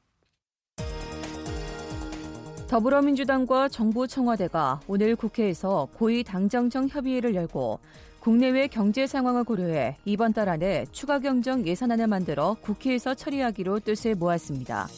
더불어민주당과 2.67 3.69
정부 3.69 4.07
청와대가 4.07 4.81
오늘 4.87 5.15
국회에서 5.15 5.87
고위 5.93 6.25
당정청 6.25 6.89
협의회를 6.89 7.33
열고 7.33 7.79
국내외 8.27 8.67
경제 8.67 9.07
상황을 9.07 9.45
고려해 9.45 9.95
이번 10.03 10.33
달 10.33 10.49
안에 10.49 10.85
추가 10.91 11.17
경정 11.17 11.65
예산안을 11.65 12.07
만들어 12.07 12.57
국회에서 12.59 13.13
처리하기로 13.13 13.79
뜻을 13.79 14.15
모았습니다. 14.15 14.89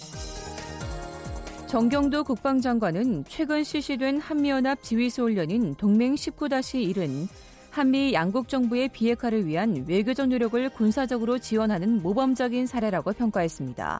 정경도 1.67 2.23
국방장관은 2.23 3.25
최근 3.27 3.63
실시된 3.63 4.19
한미연합 4.19 4.81
지휘소 4.81 5.25
훈련인 5.25 5.75
동맹 5.75 6.15
19-1은 6.15 7.27
한미 7.69 8.13
양국 8.15 8.49
정부의 8.49 8.89
비핵화를 8.89 9.45
위한 9.45 9.85
외교적 9.87 10.27
노력을 10.29 10.67
군사적으로 10.71 11.37
지원하는 11.37 12.01
모범적인 12.01 12.65
사례라고 12.65 13.13
평가했습니다. 13.13 13.99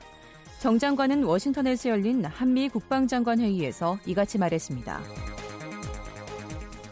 정 0.59 0.79
장관은 0.79 1.23
워싱턴에서 1.23 1.91
열린 1.91 2.25
한미 2.25 2.67
국방장관 2.67 3.41
회의에서 3.41 3.99
이같이 4.07 4.39
말했습니다. 4.39 5.38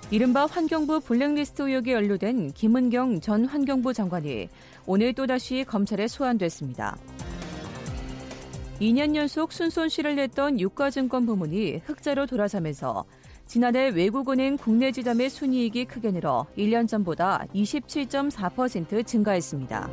이른바 0.10 0.46
환경부 0.46 1.02
블랙리스트 1.02 1.64
의혹에 1.64 1.92
연루된 1.92 2.54
김은경 2.54 3.20
전 3.20 3.44
환경부 3.44 3.94
장관이 3.94 4.48
오늘 4.86 5.14
또다시 5.14 5.66
검찰에 5.68 6.08
소환됐습니다. 6.08 6.98
2년 8.80 9.16
연속 9.16 9.52
순손실을 9.52 10.16
냈던 10.16 10.62
유가증권 10.62 11.26
부문이 11.26 11.82
흑자로 11.86 12.26
돌아서면서 12.26 13.04
지난해 13.48 13.90
외국은행 13.90 14.56
국내 14.56 14.94
지점의 14.94 15.30
순이익이 15.30 15.86
크게 15.86 16.12
늘어 16.12 16.46
1년 16.58 16.88
전보다 16.88 17.44
27.4% 17.54 19.06
증가했습니다. 19.06 19.90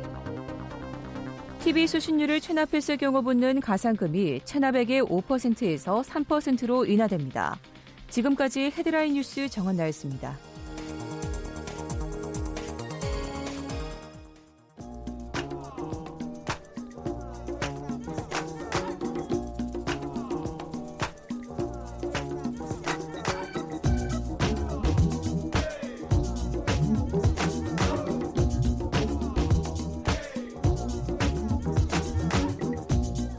TV 1.59 1.87
수신료를 1.87 2.39
체납했을 2.39 2.95
경우 2.95 3.21
붙는 3.21 3.59
가상금이 3.59 4.41
체납액의 4.45 5.03
5%에서 5.03 6.01
3%로 6.03 6.85
인하됩니다. 6.85 7.57
지금까지 8.15 8.71
헤드라인 8.77 9.15
뉴스 9.15 9.49
정원 9.49 9.75
나였습니다. 9.75 10.37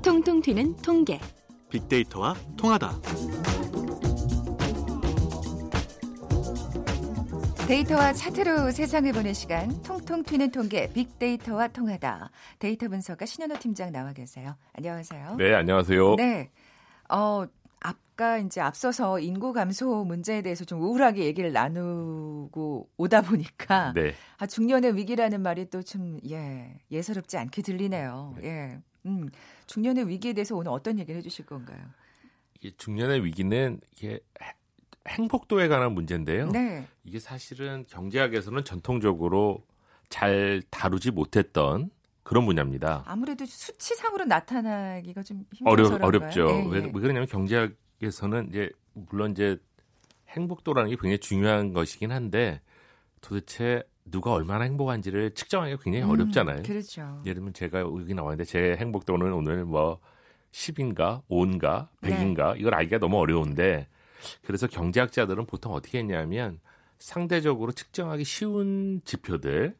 통통 0.02 0.42
튀는 0.42 0.76
통계 0.82 1.18
빅데이터와 1.70 2.34
통하다. 2.58 3.35
데이터와 7.68 8.12
차트로 8.12 8.70
세상을 8.70 9.12
보는 9.12 9.34
시간 9.34 9.82
통통 9.82 10.22
튀는 10.22 10.52
통계 10.52 10.92
빅데이터와 10.92 11.68
통하다. 11.68 12.30
데이터 12.60 12.88
분석가 12.88 13.26
신현호 13.26 13.58
팀장 13.58 13.90
나와 13.90 14.12
계세요. 14.12 14.54
안녕하세요. 14.74 15.34
네, 15.36 15.52
안녕하세요. 15.52 16.14
네. 16.14 16.50
어, 17.08 17.44
아까 17.80 18.38
이제 18.38 18.60
앞서서 18.60 19.18
인구 19.18 19.52
감소 19.52 20.04
문제에 20.04 20.42
대해서 20.42 20.64
좀 20.64 20.80
우울하게 20.80 21.24
얘기를 21.24 21.52
나누고 21.52 22.88
오다 22.98 23.22
보니까 23.22 23.92
네. 23.94 24.14
아, 24.38 24.46
중년의 24.46 24.94
위기라는 24.96 25.42
말이 25.42 25.68
또 25.68 25.82
좀 25.82 26.20
예, 26.30 26.72
예사롭지 26.92 27.36
않게 27.36 27.62
들리네요. 27.62 28.34
네. 28.40 28.46
예. 28.48 28.78
음. 29.06 29.28
중년의 29.66 30.08
위기에 30.08 30.34
대해서 30.34 30.54
오늘 30.54 30.70
어떤 30.70 31.00
얘기를 31.00 31.18
해 31.18 31.22
주실 31.22 31.44
건가요? 31.46 31.78
이게 32.60 32.70
중년의 32.76 33.24
위기는 33.24 33.80
이게 33.96 34.20
행복도에 35.08 35.68
관한 35.68 35.92
문제인데요. 35.92 36.50
네. 36.50 36.86
이게 37.04 37.18
사실은 37.18 37.84
경제학에서는 37.88 38.64
전통적으로 38.64 39.64
잘 40.08 40.62
다루지 40.70 41.10
못했던 41.10 41.90
그런 42.22 42.44
분야입니다. 42.44 43.04
아무래도 43.06 43.46
수치상으로 43.46 44.24
나타나기가 44.24 45.22
좀 45.22 45.44
어려, 45.64 45.86
어렵죠. 46.00 46.46
네. 46.46 46.68
왜, 46.70 46.80
왜 46.80 46.90
그러냐면 46.90 47.26
경제학에서는 47.28 48.48
이제 48.50 48.70
물론 48.92 49.30
이제 49.30 49.58
행복도라는 50.30 50.90
게 50.90 50.96
굉장히 50.96 51.18
중요한 51.18 51.72
것이긴 51.72 52.10
한데 52.10 52.60
도대체 53.20 53.82
누가 54.04 54.32
얼마나 54.32 54.64
행복한지를 54.64 55.34
측정하기가 55.34 55.82
굉장히 55.82 56.04
음, 56.04 56.10
어렵잖아요. 56.10 56.62
그렇죠. 56.62 57.22
예를 57.24 57.34
들면 57.36 57.52
제가 57.52 57.80
여기 57.80 58.14
나왔는데 58.14 58.44
제 58.44 58.76
행복도는 58.78 59.32
오늘 59.32 59.64
뭐 59.64 60.00
10인가 60.52 61.22
5인가 61.28 61.88
100인가 62.02 62.54
네. 62.54 62.60
이걸 62.60 62.74
알기가 62.74 62.98
너무 62.98 63.18
어려운데 63.18 63.88
그래서 64.44 64.66
경제학자들은 64.66 65.46
보통 65.46 65.72
어떻게 65.74 65.98
했냐면 65.98 66.60
상대적으로 66.98 67.72
측정하기 67.72 68.24
쉬운 68.24 69.00
지표들 69.04 69.76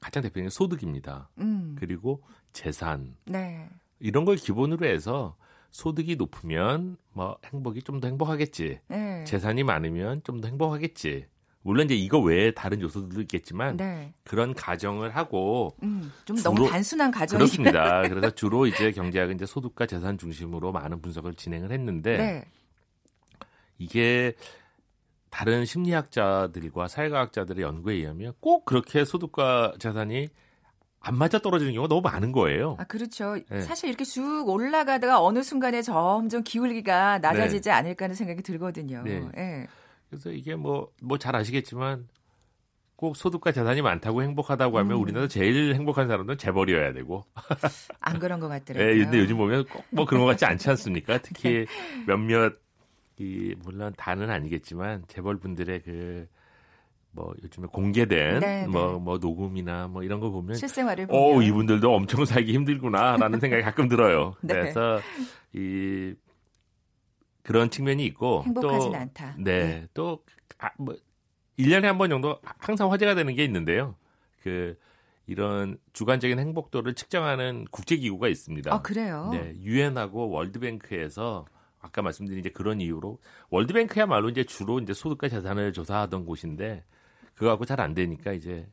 가장 0.00 0.22
대표적인 0.22 0.50
소득입니다. 0.50 1.30
음. 1.38 1.76
그리고 1.78 2.22
재산 2.52 3.16
네. 3.24 3.68
이런 4.00 4.24
걸 4.24 4.36
기본으로 4.36 4.86
해서 4.86 5.36
소득이 5.70 6.16
높으면 6.16 6.96
뭐 7.12 7.36
행복이 7.46 7.82
좀 7.82 8.00
더 8.00 8.08
행복하겠지. 8.08 8.80
네. 8.88 9.24
재산이 9.24 9.62
많으면 9.64 10.22
좀 10.24 10.40
더 10.40 10.48
행복하겠지. 10.48 11.26
물론 11.64 11.86
이제 11.86 11.94
이거 11.94 12.18
외에 12.18 12.50
다른 12.50 12.80
요소들도 12.80 13.20
있겠지만 13.22 13.76
네. 13.76 14.12
그런 14.24 14.52
가정을 14.52 15.14
하고 15.14 15.76
음, 15.84 16.12
좀 16.24 16.36
주로, 16.36 16.52
너무 16.52 16.68
단순한 16.68 17.10
가정이 17.12 17.38
그렇습니다. 17.38 18.02
그래서 18.08 18.30
주로 18.30 18.66
이제 18.66 18.90
경제학은 18.90 19.36
이제 19.36 19.46
소득과 19.46 19.86
재산 19.86 20.18
중심으로 20.18 20.72
많은 20.72 21.00
분석을 21.00 21.34
진행을 21.34 21.70
했는데 21.70 22.16
네. 22.16 22.44
이게 23.82 24.34
다른 25.30 25.64
심리학자들과 25.64 26.88
사회과학자들의 26.88 27.62
연구에 27.64 27.94
의하면 27.94 28.32
꼭 28.40 28.64
그렇게 28.64 29.04
소득과 29.04 29.74
재산이 29.78 30.28
안 31.00 31.16
맞아 31.16 31.38
떨어지는 31.40 31.72
경우가 31.72 31.88
너무 31.88 32.00
많은 32.02 32.30
거예요. 32.32 32.76
아, 32.78 32.84
그렇죠. 32.84 33.36
네. 33.48 33.60
사실 33.62 33.88
이렇게 33.88 34.04
쭉 34.04 34.44
올라가다가 34.48 35.20
어느 35.20 35.42
순간에 35.42 35.82
점점 35.82 36.42
기울기가 36.44 37.18
낮아지지 37.18 37.70
네. 37.70 37.74
않을까 37.74 38.04
하는 38.04 38.14
생각이 38.14 38.42
들거든요. 38.42 39.02
네. 39.02 39.20
네. 39.34 39.66
그래서 40.10 40.30
이게 40.30 40.54
뭐, 40.54 40.92
뭐 41.02 41.18
잘 41.18 41.34
아시겠지만 41.34 42.06
꼭 42.94 43.16
소득과 43.16 43.50
재산이 43.50 43.82
많다고 43.82 44.22
행복하다고 44.22 44.78
하면 44.78 44.96
음. 44.96 45.02
우리나라 45.02 45.26
제일 45.26 45.74
행복한 45.74 46.06
사람들은 46.06 46.38
재벌이어야 46.38 46.92
되고. 46.92 47.24
안 47.98 48.20
그런 48.20 48.38
것 48.38 48.46
같더라고요. 48.48 48.94
네, 48.94 49.02
근데 49.02 49.18
요즘 49.18 49.38
보면 49.38 49.64
꼭 49.64 49.82
뭐 49.90 50.04
그런 50.06 50.20
것 50.22 50.26
같지 50.28 50.44
않지 50.44 50.70
않습니까? 50.70 51.18
특히 51.18 51.66
네. 51.66 52.04
몇몇 52.06 52.52
이 53.18 53.54
물론 53.62 53.92
다는 53.96 54.30
아니겠지만 54.30 55.04
재벌 55.08 55.36
분들의 55.38 55.82
그 55.82 56.28
뭐 57.12 57.32
요즘에 57.42 57.66
공개된 57.70 58.40
네, 58.40 58.66
뭐, 58.66 58.92
네. 58.92 58.98
뭐 58.98 59.18
녹음이나 59.18 59.86
뭐 59.86 60.02
이런 60.02 60.18
거 60.18 60.30
보면 60.30 60.56
실생활을 60.56 61.06
보면 61.06 61.22
어 61.22 61.42
이분들도 61.42 61.94
엄청 61.94 62.24
살기 62.24 62.52
힘들구나라는 62.54 63.38
생각이 63.40 63.62
가끔 63.62 63.88
들어요. 63.88 64.34
네. 64.40 64.54
그래서 64.54 64.98
이 65.52 66.14
그런 67.42 67.70
측면이 67.70 68.04
있고 68.06 68.42
행복하진 68.44 68.92
또, 68.92 68.96
않다. 68.96 69.34
네. 69.38 69.58
네. 69.58 69.86
또 69.94 70.24
아, 70.58 70.70
뭐 70.78 70.96
1년에 71.58 71.82
한 71.82 71.98
번 71.98 72.08
정도 72.08 72.38
항상 72.58 72.90
화제가 72.90 73.14
되는 73.14 73.34
게 73.34 73.44
있는데요. 73.44 73.94
그 74.42 74.78
이런 75.26 75.76
주관적인 75.92 76.38
행복도를 76.38 76.94
측정하는 76.94 77.66
국제 77.70 77.96
기구가 77.96 78.28
있습니다. 78.28 78.72
아, 78.74 78.80
그래요? 78.80 79.28
네. 79.32 79.54
유엔하고 79.60 80.30
월드뱅크에서 80.30 81.44
아까 81.82 82.00
말씀드린 82.00 82.38
이제 82.40 82.48
그런 82.48 82.80
이유로 82.80 83.18
월드뱅크야말로 83.50 84.28
이제 84.30 84.44
주로 84.44 84.78
이제 84.78 84.94
소득과 84.94 85.28
자산을 85.28 85.72
조사하던 85.72 86.24
곳인데 86.24 86.84
그거 87.34 87.48
갖고 87.50 87.64
잘 87.64 87.80
안 87.80 87.92
되니까 87.94 88.32
이제 88.32 88.68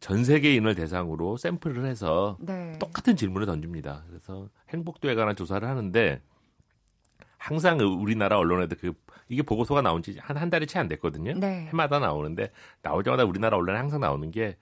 전 0.00 0.24
세계인을 0.24 0.74
대상으로 0.74 1.36
샘플을 1.36 1.84
해서 1.86 2.36
네. 2.40 2.76
똑같은 2.78 3.14
질문을 3.16 3.46
던집니다. 3.46 4.04
그래서 4.08 4.48
행복도에 4.70 5.14
관한 5.14 5.36
조사를 5.36 5.66
하는데 5.66 6.20
항상 7.38 7.78
우리나라 7.80 8.38
언론에도 8.38 8.76
그 8.78 8.92
이게 9.28 9.42
보고서가 9.42 9.82
나온 9.82 10.02
지 10.02 10.16
한 10.18 10.36
한 10.36 10.50
달이 10.50 10.66
채 10.66 10.78
안 10.78 10.88
됐거든요. 10.88 11.34
네. 11.38 11.66
해마다 11.70 11.98
나오는데 11.98 12.50
나오자마자 12.82 13.24
우리나라 13.24 13.56
언론에 13.56 13.78
항상 13.78 14.00
나오는 14.00 14.30
게 14.30 14.56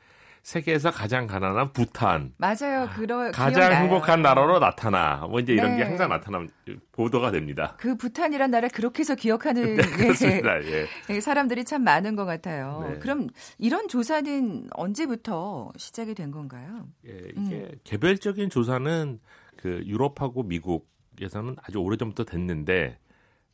세계에서 0.44 0.90
가장 0.90 1.26
가난한 1.26 1.72
부탄. 1.72 2.34
맞아요. 2.36 2.86
그러, 2.94 3.30
가장 3.30 3.70
기억나요. 3.70 3.82
행복한 3.82 4.20
나라로 4.20 4.58
나타나. 4.58 5.26
뭐 5.26 5.40
이제 5.40 5.54
이런 5.54 5.70
네. 5.70 5.78
게 5.78 5.82
항상 5.84 6.10
나타나 6.10 6.46
보도가 6.92 7.30
됩니다. 7.30 7.74
그 7.78 7.96
부탄이란 7.96 8.50
나라 8.50 8.68
그렇게 8.68 9.00
해서 9.00 9.14
기억하는 9.14 9.62
네, 9.76 9.82
그렇습니다. 9.82 10.62
예. 10.62 10.86
예. 11.08 11.20
사람들이 11.20 11.64
참 11.64 11.82
많은 11.82 12.14
것 12.14 12.26
같아요. 12.26 12.86
네. 12.86 12.98
그럼 12.98 13.28
이런 13.56 13.88
조사는 13.88 14.68
언제부터 14.72 15.72
시작이 15.78 16.14
된 16.14 16.30
건가요? 16.30 16.88
예, 17.06 17.12
이게 17.30 17.56
음. 17.56 17.70
개별적인 17.82 18.50
조사는 18.50 19.20
그 19.56 19.82
유럽하고 19.86 20.42
미국에서는 20.42 21.56
아주 21.62 21.78
오래전부터 21.78 22.24
됐는데 22.24 22.98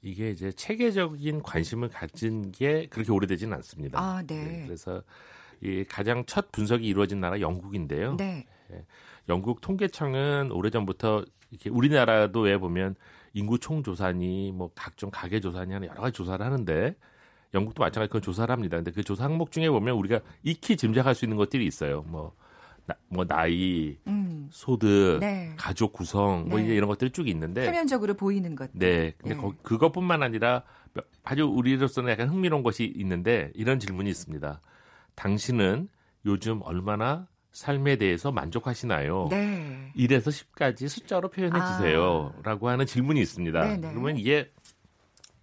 이게 0.02 0.30
이제 0.30 0.50
체계적인 0.50 1.42
관심을 1.42 1.88
가진 1.88 2.50
게 2.50 2.88
그렇게 2.90 3.12
오래되지는 3.12 3.54
않습니다. 3.58 4.00
아, 4.00 4.24
네. 4.26 4.42
네 4.42 4.64
그래서 4.66 5.04
이 5.62 5.84
가장 5.88 6.24
첫 6.26 6.52
분석이 6.52 6.86
이루어진 6.86 7.20
나라 7.20 7.40
영국인데요. 7.40 8.16
네. 8.16 8.46
예, 8.72 8.84
영국 9.28 9.60
통계청은 9.60 10.52
오래전부터 10.52 11.24
이렇게 11.50 11.70
우리나라도 11.70 12.40
왜 12.40 12.58
보면 12.58 12.94
인구 13.34 13.58
총조사니 13.58 14.52
뭐 14.52 14.70
각종 14.74 15.10
가계 15.10 15.40
조사니 15.40 15.72
하는 15.72 15.88
여러 15.88 16.00
가지 16.00 16.16
조사를 16.16 16.44
하는데 16.44 16.96
영국도 17.54 17.82
마찬가지 17.82 18.10
그런 18.10 18.22
조사를 18.22 18.50
합니다. 18.50 18.76
근데 18.76 18.90
그 18.90 19.02
조사 19.02 19.24
항목 19.24 19.50
중에 19.50 19.68
보면 19.68 19.96
우리가 19.96 20.20
익히 20.42 20.76
짐작할 20.76 21.14
수 21.14 21.24
있는 21.24 21.36
것들이 21.36 21.66
있어요. 21.66 22.02
뭐, 22.06 22.32
나, 22.86 22.94
뭐 23.08 23.24
나이, 23.24 23.96
음. 24.06 24.48
소득, 24.52 25.18
네. 25.20 25.52
가족 25.56 25.92
구성, 25.92 26.48
뭐 26.48 26.60
네. 26.60 26.66
이런 26.66 26.88
것들이 26.88 27.10
쭉 27.10 27.28
있는데 27.28 27.66
표면적으로 27.66 28.14
보이는 28.14 28.54
것. 28.54 28.70
네. 28.72 29.14
근데 29.18 29.34
네. 29.34 29.40
거, 29.40 29.52
그것뿐만 29.62 30.22
아니라 30.22 30.62
아주 31.24 31.44
우리로서는 31.44 32.12
약간 32.12 32.28
흥미로운 32.28 32.62
것이 32.62 32.92
있는데 32.96 33.50
이런 33.54 33.80
질문이 33.80 34.08
있습니다. 34.08 34.60
당신은 35.14 35.88
요즘 36.26 36.60
얼마나 36.62 37.26
삶에 37.52 37.96
대해서 37.96 38.30
만족하시나요? 38.30 39.28
네. 39.30 39.92
1에서 39.96 40.28
10까지 40.28 40.88
숫자로 40.88 41.30
표현해 41.30 41.58
주세요. 41.58 42.32
아. 42.36 42.42
라고 42.42 42.68
하는 42.68 42.86
질문이 42.86 43.20
있습니다. 43.20 43.60
네네. 43.60 43.90
그러면 43.90 44.16
이게 44.16 44.52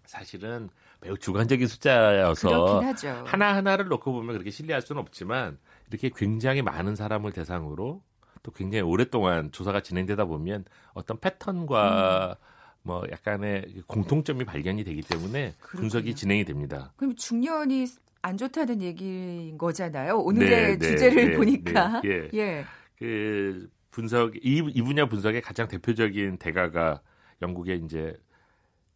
사실은 0.05 0.69
매우 1.01 1.17
주관적인 1.17 1.67
숫자여서 1.67 2.85
하나하나를 3.25 3.87
놓고 3.87 4.11
보면 4.11 4.33
그렇게 4.33 4.49
신뢰할 4.49 4.81
수는 4.81 5.01
없지만 5.01 5.59
이렇게 5.89 6.09
굉장히 6.15 6.61
많은 6.61 6.95
사람을 6.95 7.33
대상으로 7.33 8.01
또 8.41 8.51
굉장히 8.51 8.81
오랫동안 8.81 9.51
조사가 9.51 9.81
진행되다 9.81 10.25
보면 10.25 10.65
어떤 10.93 11.19
패턴과 11.19 12.37
음. 12.39 12.47
뭐 12.83 13.03
약간의 13.11 13.83
공통점이 13.85 14.45
발견이 14.45 14.83
되기 14.85 15.01
때문에 15.01 15.53
그렇군요. 15.59 15.81
분석이 15.81 16.15
진행이 16.15 16.45
됩니다. 16.45 16.93
그럼 16.95 17.15
중년이 17.15 17.85
안 18.27 18.35
좋다는 18.37 18.81
얘기인 18.81 19.57
거잖아요. 19.57 20.17
오늘의 20.17 20.49
네, 20.49 20.77
네 20.77 20.87
주제를 20.87 21.31
네, 21.31 21.37
보니까. 21.37 22.01
네, 22.01 22.09
예. 22.09 22.29
예. 22.33 22.65
그 22.97 23.69
분석 23.89 24.35
이, 24.35 24.61
이 24.73 24.81
분야 24.81 25.05
분석의 25.07 25.41
가장 25.41 25.69
대표적인 25.69 26.37
대가가 26.37 27.01
영국의 27.41 27.79
이제 27.85 28.13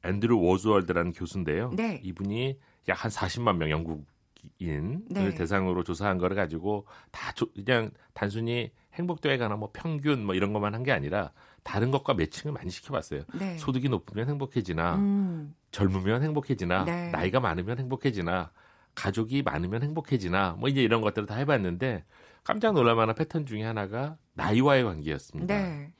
앤드루 0.03 0.37
워즈월드라는 0.41 1.13
교수인데요. 1.13 1.71
네. 1.75 2.01
이분이 2.03 2.59
약 2.89 3.05
한 3.05 3.09
40만 3.09 3.55
명 3.55 3.69
영국인을 3.69 4.99
네. 5.09 5.33
대상으로 5.33 5.83
조사한 5.83 6.17
거를 6.17 6.35
가지고 6.35 6.85
다 7.11 7.31
조, 7.31 7.49
그냥 7.53 7.89
단순히 8.13 8.71
행복도에 8.95 9.37
관한 9.37 9.59
뭐 9.59 9.69
평균 9.71 10.25
뭐 10.25 10.35
이런 10.35 10.51
것만 10.51 10.73
한 10.73 10.83
게 10.83 10.91
아니라 10.91 11.31
다른 11.63 11.89
것과 11.91 12.15
매칭을 12.15 12.53
많이 12.53 12.69
시켜봤어요. 12.69 13.21
네. 13.39 13.57
소득이 13.57 13.87
높으면 13.87 14.27
행복해지나, 14.27 14.95
음. 14.95 15.55
젊으면 15.71 16.21
행복해지나, 16.23 16.83
네. 16.83 17.11
나이가 17.11 17.39
많으면 17.39 17.77
행복해지나, 17.79 18.51
가족이 18.95 19.41
많으면 19.43 19.83
행복해지나 19.83 20.57
뭐 20.59 20.69
이제 20.69 20.81
이런 20.81 21.01
것들을 21.01 21.25
다 21.27 21.35
해봤는데 21.35 22.03
깜짝 22.43 22.73
놀랄 22.73 22.95
만한 22.95 23.15
패턴 23.15 23.45
중에 23.45 23.63
하나가 23.63 24.17
나이와의 24.33 24.83
관계였습니다. 24.83 25.55
네. 25.55 25.93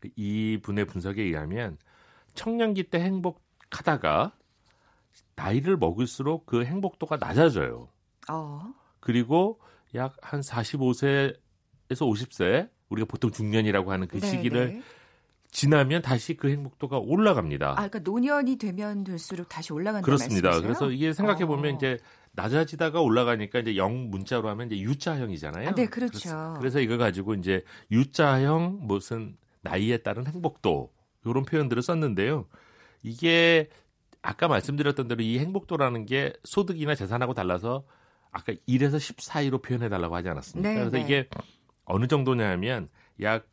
그이 0.00 0.58
분의 0.62 0.86
분석에 0.86 1.22
의하면 1.22 1.78
청년기 2.34 2.84
때 2.84 3.00
행복하다가 3.00 4.32
나이를 5.36 5.76
먹을수록 5.76 6.46
그 6.46 6.64
행복도가 6.64 7.16
낮아져요. 7.18 7.88
어. 8.30 8.72
그리고 9.00 9.60
약 9.94 10.16
한 10.22 10.40
45세에서 10.40 11.36
50세 11.90 12.70
우리가 12.88 13.06
보통 13.06 13.30
중년이라고 13.30 13.92
하는 13.92 14.06
그 14.08 14.18
네, 14.20 14.26
시기를 14.26 14.66
네. 14.74 14.82
지나면 15.50 16.00
다시 16.00 16.34
그 16.34 16.48
행복도가 16.48 16.98
올라갑니다. 16.98 17.72
아, 17.72 17.74
그러니까 17.74 17.98
노년이 17.98 18.56
되면 18.56 19.04
될수록 19.04 19.48
다시 19.50 19.72
올라간다는 19.72 20.02
그렇습니다. 20.02 20.48
말씀이세요? 20.48 20.66
그래서 20.66 20.90
이게 20.90 21.12
생각해 21.12 21.44
보면 21.44 21.74
어. 21.74 21.76
이제 21.76 21.98
낮아지다가 22.32 23.00
올라가니까 23.00 23.60
이제 23.60 23.76
영 23.76 24.10
문자로 24.10 24.48
하면 24.48 24.70
이제 24.70 24.80
U자형이잖아요. 24.80 25.68
아, 25.68 25.74
네, 25.74 25.86
그렇죠. 25.86 26.54
그래서 26.58 26.80
이거 26.80 26.96
가지고 26.96 27.34
이제 27.34 27.62
U자형 27.90 28.80
무슨 28.82 29.36
나이에 29.60 29.98
따른 29.98 30.26
행복도 30.26 30.92
이런 31.24 31.44
표현들을 31.44 31.82
썼는데요. 31.82 32.46
이게 33.02 33.68
아까 34.22 34.48
말씀드렸던 34.48 35.08
대로 35.08 35.22
이 35.22 35.38
행복도라는 35.38 36.06
게 36.06 36.32
소득이나 36.44 36.94
재산하고 36.94 37.34
달라서 37.34 37.84
아까 38.30 38.52
1에서 38.68 38.98
10 38.98 39.20
사이로 39.20 39.58
표현해 39.58 39.88
달라고 39.88 40.16
하지 40.16 40.28
않았습니까? 40.28 40.68
네, 40.68 40.74
그래서 40.76 40.96
네. 40.96 41.02
이게 41.02 41.28
어느 41.84 42.06
정도냐 42.06 42.48
하면 42.50 42.88
약 43.20 43.46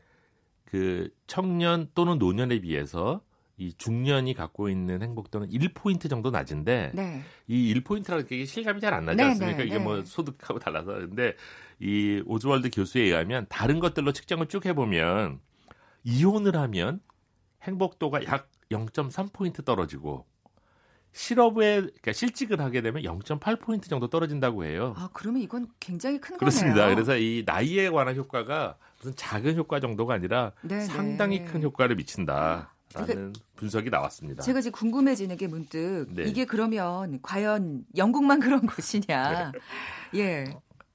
그 0.70 1.10
청년 1.26 1.90
또는 1.96 2.20
노년에 2.20 2.60
비해서 2.60 3.22
이 3.60 3.74
중년이 3.78 4.34
갖고 4.36 4.70
있는 4.70 5.02
행복도는 5.02 5.50
1포인트 5.50 6.10
정도 6.10 6.32
낮은데 6.32 6.92
네. 6.94 7.22
이 7.48 7.74
1포인트라는 7.76 8.26
게 8.28 8.46
실감이 8.46 8.80
잘 8.80 8.94
안 8.94 9.06
나지 9.06 9.18
네, 9.18 9.24
않습니까? 9.26 9.58
네, 9.60 9.66
이게 9.66 9.78
뭐 9.78 9.98
네. 9.98 10.06
소득하고 10.06 10.60
달라서. 10.60 10.94
근데 10.94 11.36
이 11.80 12.24
오즈월드 12.26 12.70
교수에 12.74 13.04
의하면 13.04 13.46
다른 13.50 13.80
것들로 13.80 14.14
측정을 14.14 14.48
쭉 14.48 14.66
해보면 14.66 15.42
이혼을 16.06 16.56
하면 16.56 17.02
행복도가 17.64 18.24
약 18.26 18.50
0.3포인트 18.72 19.66
떨어지고 19.66 20.26
실업에 21.12 21.82
그러니까 21.82 22.14
실직을 22.14 22.62
하게 22.62 22.82
되면 22.82 23.04
0.8포인트 23.04 23.90
정도 23.90 24.08
떨어진다고 24.10 24.64
해요. 24.64 24.94
아, 24.96 25.10
그러면 25.12 25.42
이건 25.42 25.68
굉장히 25.82 26.20
큰 26.22 26.38
그렇습니다. 26.38 26.82
거네요. 26.82 26.96
그래서 26.96 27.18
이 27.18 27.44
나이에 27.46 27.90
관한 27.90 28.16
효과가 28.16 28.78
무슨 28.98 29.14
작은 29.18 29.58
효과 29.58 29.80
정도가 29.82 30.14
아니라 30.14 30.54
네네. 30.62 30.82
상당히 30.86 31.44
큰 31.44 31.62
효과를 31.62 31.96
미친다. 31.98 32.74
라는 32.94 33.08
그러니까 33.08 33.40
분석이 33.56 33.90
나왔습니다. 33.90 34.42
제가 34.42 34.62
지금 34.62 34.78
궁금해지는 34.80 35.38
게 35.38 35.48
문득 35.48 36.08
네. 36.10 36.24
이게 36.24 36.46
그러면 36.46 37.20
과연 37.22 37.86
영국만 37.96 38.40
그런 38.42 38.66
것이냐? 38.66 39.52
네. 40.14 40.20
예. 40.20 40.44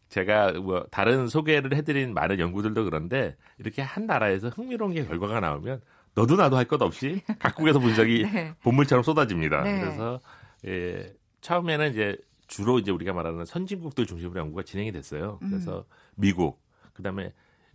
제가 0.08 0.52
뭐 0.52 0.84
다른 0.90 1.26
소개를 1.28 1.74
해드린 1.74 2.14
많은 2.14 2.38
연구들도 2.38 2.84
그런데 2.84 3.36
이렇게 3.58 3.82
한 3.82 4.06
나라에서 4.06 4.48
흥미로운 4.48 4.92
게 4.94 5.04
결과가 5.04 5.40
나오면 5.40 5.80
너도 6.14 6.36
나도 6.36 6.56
할 6.56 6.64
것 6.66 6.80
없이 6.82 7.22
각국에서 7.40 7.78
분석이 7.80 8.22
네. 8.32 8.54
본물처럼 8.62 9.02
쏟아집니다. 9.02 9.62
네. 9.62 9.80
그래서 9.80 10.20
예, 10.66 11.12
처음에는 11.40 11.90
이제 11.90 12.16
주로 12.46 12.78
이제 12.78 12.90
우리가 12.92 13.12
말하는 13.12 13.44
선진국들 13.44 14.06
중심으로 14.06 14.38
연구가 14.40 14.62
진행이 14.62 14.92
됐어요. 14.92 15.38
그래서 15.40 15.78
음. 15.78 15.82
미국, 16.16 16.62
그다음에 16.92 17.32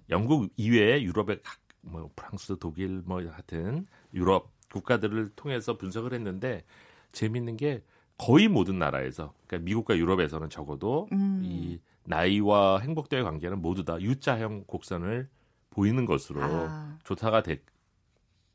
영국 0.10 0.50
이외에 0.56 1.02
유럽의 1.04 1.40
각, 1.44 1.58
뭐 1.82 2.10
프랑스, 2.16 2.58
독일 2.60 3.02
뭐 3.06 3.22
하여튼 3.22 3.86
유럽 4.14 4.52
국가들을 4.72 5.32
통해서 5.36 5.78
분석을 5.78 6.14
했는데 6.14 6.64
재밌는 7.12 7.58
게 7.58 7.84
거의 8.18 8.48
모든 8.48 8.78
나라에서 8.80 9.34
그러니까 9.48 9.66
미국과 9.66 9.98
유럽에서는 9.98 10.50
적어도 10.50 11.08
음. 11.12 11.42
이 11.44 11.80
나이와 12.04 12.80
행복도의 12.80 13.24
관계는 13.24 13.62
모두 13.62 13.86
다 13.86 14.00
U자형 14.00 14.66
곡선을 14.68 15.30
보이는 15.70 16.06
것으로 16.06 16.42
아. 16.44 16.98
조사가 17.04 17.44
되, 17.44 17.62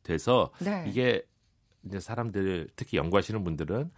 돼서 0.02 0.50
네. 0.60 0.84
이게 0.88 1.26
이제 1.84 2.00
사람들 2.00 2.68
특히 2.76 2.98
연구하시는 2.98 3.42
분들은 3.44 3.90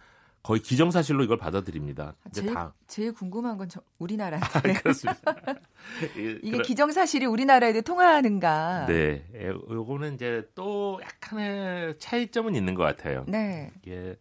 거의 0.47 0.61
기정사실로 0.61 1.25
이걸 1.25 1.35
받아들입니다. 1.37 2.15
제일, 2.31 2.53
다. 2.53 2.73
제일 2.87 3.11
궁금한 3.11 3.57
건 3.57 3.67
저, 3.67 3.81
우리나라. 3.99 4.37
아, 4.37 4.61
그렇습니다. 4.61 5.35
이게 6.15 6.51
그러... 6.51 6.63
기정사실이 6.63 7.25
우리나라에도 7.25 7.81
통하는가? 7.81 8.85
네, 8.85 9.25
요거는 9.69 10.13
이제 10.13 10.49
또 10.55 11.01
약간의 11.03 11.99
차이점은 11.99 12.55
있는 12.55 12.75
것 12.75 12.83
같아요. 12.83 13.25
네. 13.27 13.73
이게 13.79 14.17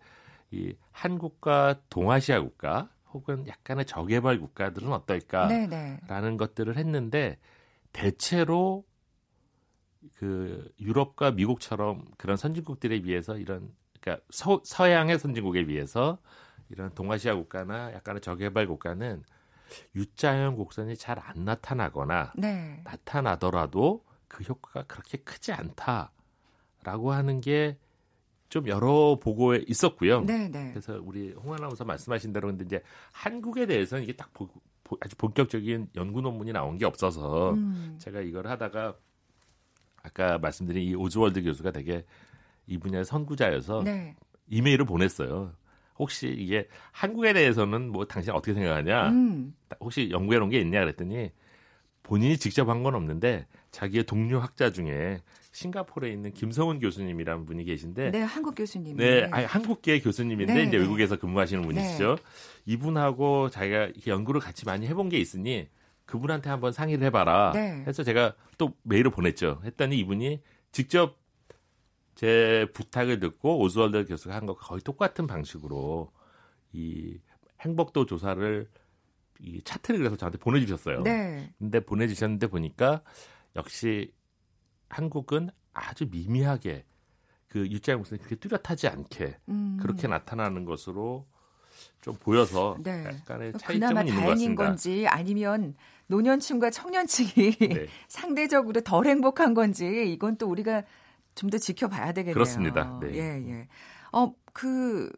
이 0.51 0.75
한국과 0.91 1.77
동아시아 1.89 2.41
국가 2.41 2.89
혹은 3.13 3.47
약간의 3.47 3.85
저개발 3.85 4.41
국가들은 4.41 4.93
어떨까라는 4.93 5.71
네네. 5.71 6.01
네. 6.09 6.37
것들을 6.37 6.77
했는데 6.77 7.39
대체로 7.93 8.83
그 10.17 10.73
유럽과 10.81 11.31
미국처럼 11.31 12.05
그런 12.17 12.37
선진국들에 12.37 13.01
비해서 13.03 13.39
이런 13.39 13.71
그러니까 14.07 14.25
서, 14.31 14.61
서양의 14.65 15.19
선진국에 15.19 15.67
비해서 15.67 16.19
이런 16.69 16.91
동아시아 16.95 17.35
국가나 17.35 17.93
약간의 17.93 18.21
저개발 18.21 18.69
국가는 18.69 19.25
유자형 19.97 20.55
곡선이 20.55 20.97
잘 20.97 21.19
안 21.19 21.45
나타나거나 21.45 22.33
네. 22.37 22.81
나타나더라도 22.85 24.05
그 24.29 24.45
효과가 24.45 24.85
그렇게 24.87 25.19
크지 25.19 25.53
않다라고 25.53 27.13
하는 27.13 27.41
게 27.41 27.77
좀 28.49 28.69
여러 28.69 29.19
보고에 29.21 29.65
있었고요. 29.67 30.21
네, 30.23 30.49
네. 30.49 30.71
그래서 30.71 31.01
우리 31.03 31.33
홍 31.33 31.53
아나운서 31.55 31.85
말씀하신 31.85 32.33
대로 32.33 32.49
근데 32.49 32.65
이제 32.65 32.83
한국에 33.13 33.67
대해서는 33.67 34.05
이게 34.05 34.13
딱 34.13 34.33
보, 34.33 34.49
보, 34.85 34.97
아주 35.01 35.17
본격적인 35.17 35.89
연구 35.97 36.21
논문이 36.21 36.53
나온 36.53 36.79
게 36.79 36.85
없어서 36.85 37.55
음. 37.55 37.97
제가 37.99 38.21
이걸 38.21 38.47
하다가 38.47 38.97
아까 40.03 40.39
말씀드린 40.39 40.85
이 40.85 40.95
오즈월드 40.95 41.43
교수가 41.43 41.73
되게 41.73 42.05
이 42.67 42.79
분야의 42.79 43.05
선구자여서 43.05 43.83
네. 43.85 44.15
이메일을 44.49 44.85
보냈어요. 44.85 45.53
혹시 45.99 46.29
이게 46.29 46.69
한국에 46.93 47.33
대해서는 47.33 47.91
뭐 47.91 48.05
당신 48.07 48.33
어떻게 48.33 48.53
생각하냐? 48.55 49.09
음. 49.11 49.55
혹시 49.81 50.11
연구해 50.11 50.39
놓은 50.39 50.51
게 50.51 50.61
있냐 50.61 50.81
그랬더니 50.81 51.31
본인이 52.03 52.37
직접 52.37 52.69
한 52.69 52.83
건 52.83 52.95
없는데 52.95 53.47
자기의 53.71 54.05
동료 54.05 54.39
학자 54.39 54.71
중에 54.71 55.21
싱가포르에 55.53 56.11
있는 56.13 56.33
김성훈 56.33 56.79
교수님이라는 56.81 57.47
분이 57.47 57.65
계신데 57.65 58.11
네, 58.11 58.21
한국 58.21 58.55
교수님. 58.55 58.97
네, 58.99 59.27
아니, 59.33 59.47
한국계 59.47 60.01
교수님인데 60.01 60.53
네, 60.55 60.63
이제 60.65 60.71
네. 60.73 60.77
외국에서 60.79 61.17
근무하시는 61.17 61.63
분이시죠. 61.63 62.17
네. 62.17 62.23
이분하고 62.67 63.49
자기가 63.49 63.89
연구를 64.07 64.41
같이 64.41 64.67
많이 64.67 64.87
해본 64.87 65.09
게 65.09 65.19
있으니 65.19 65.69
그분한테 66.05 66.51
한번 66.51 66.73
상의를 66.73 67.07
해봐라. 67.07 67.53
네. 67.55 67.83
해서 67.87 68.03
제가 68.05 68.35
또 68.59 68.75
메일을 68.83 69.11
보냈죠. 69.11 69.61
했더니 69.65 69.99
이분이 69.99 70.41
직접 70.73 71.17
제 72.17 72.67
부탁을 72.73 73.21
듣고 73.21 73.61
오즈월드 73.61 74.07
교수가 74.07 74.35
한 74.35 74.47
것과 74.47 74.67
거의 74.67 74.81
똑같은 74.81 75.27
방식으로 75.27 76.11
이 76.73 77.19
행복도 77.61 78.07
조사를 78.07 78.69
이 79.41 79.63
차트를 79.63 79.99
그래서 79.99 80.17
저한테 80.17 80.39
보내주셨어요. 80.39 81.03
네. 81.03 81.53
근데 81.59 81.79
보내주셨는데 81.81 82.47
보니까 82.49 83.03
역시 83.55 84.13
한국은 84.89 85.51
아주 85.75 86.09
미미하게 86.11 86.87
그 87.49 87.67
유자의 87.69 87.99
목선이 87.99 88.19
그렇게 88.19 88.37
뚜렷하지 88.37 88.89
않게 88.89 89.37
음. 89.51 89.77
그렇게 89.81 90.09
나타나는 90.09 90.65
것으로 90.65 91.27
좀 92.01 92.17
보여서 92.17 92.79
네. 92.83 93.05
약간의 93.05 93.53
차이점은 93.59 94.09
있는 94.09 94.23
것 94.23 94.31
같습니다. 94.31 94.65
건지 94.65 95.07
아니면 95.07 95.75
노년층과 96.07 96.71
청년층이 96.71 97.57
네. 97.57 97.87
상대적으로 98.09 98.81
덜 98.81 99.07
행복한 99.07 99.53
건지 99.53 100.11
이건 100.11 100.39
또 100.39 100.49
우리가 100.49 100.83
좀 101.37 101.51
더 101.51 101.59
지켜봐야 101.59 102.13
되겠네요. 102.13 102.35
그렇습니다. 102.35 102.99
네. 103.01 103.15
예, 103.15 103.51
예. 103.51 103.69
어, 104.13 104.35
그 104.53 105.13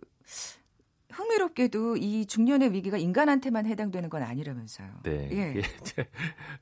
흥미롭게도 1.11 1.97
이 1.97 2.27
중년의 2.27 2.73
위기가 2.73 2.99
인간한테만 2.99 3.65
해당되는 3.67 4.11
건 4.11 4.23
아니라면서요. 4.23 4.89
네. 5.05 5.29
예. 5.33 5.63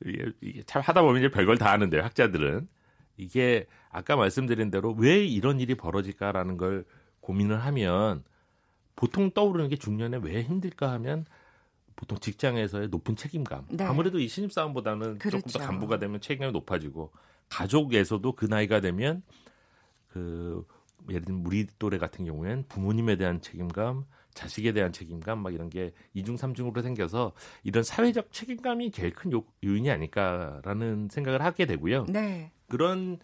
이게, 0.05 0.33
이게, 0.41 0.63
참 0.65 0.83
하다 0.83 1.03
보면 1.03 1.19
이제 1.19 1.31
별걸 1.31 1.59
다 1.59 1.73
하는데요. 1.73 2.03
학자들은 2.03 2.69
이게 3.17 3.67
아까 3.91 4.15
말씀드린 4.15 4.71
대로 4.71 4.93
왜 4.93 5.25
이런 5.25 5.59
일이 5.59 5.75
벌어질까라는 5.75 6.59
걸 6.59 6.85
고민을 7.21 7.59
하면 7.65 8.23
보통 8.95 9.31
떠오르는 9.31 9.69
게 9.69 9.77
중년에 9.77 10.19
왜 10.23 10.43
힘들까 10.43 10.93
하면 10.93 11.27
보통 11.97 12.19
직장에서의 12.19 12.89
높은 12.89 13.17
책임감. 13.17 13.67
네. 13.71 13.85
아무래도 13.85 14.19
이 14.19 14.29
신입사원보다는 14.29 15.19
그렇죠. 15.19 15.39
조금 15.39 15.51
더 15.51 15.59
그렇죠. 15.59 15.67
간부가 15.67 15.99
되면 15.99 16.21
책임감이 16.21 16.53
높아지고 16.53 17.11
가족에서도 17.49 18.33
그 18.33 18.45
나이가 18.45 18.81
되면 18.81 19.23
그 20.17 20.67
예를 21.11 21.23
들면 21.27 21.45
우리 21.45 21.67
또래 21.79 21.99
같은 21.99 22.25
경우에는 22.25 22.65
부모님에 22.69 23.17
대한 23.17 23.41
책임감, 23.43 24.07
자식에 24.33 24.73
대한 24.73 24.93
책임감 24.93 25.41
막 25.41 25.53
이런 25.53 25.69
게 25.69 25.93
이중 26.15 26.37
삼중으로 26.37 26.81
생겨서 26.83 27.33
이런 27.63 27.85
사회적 27.85 28.33
책임감이 28.33 28.91
제일 28.91 29.13
큰 29.13 29.33
요, 29.33 29.45
인이 29.61 29.91
아닐까라는 29.91 31.09
생각을 31.11 31.43
하게 31.43 31.67
되고요. 31.67 32.07
네. 32.09 32.51
그런 32.69 33.19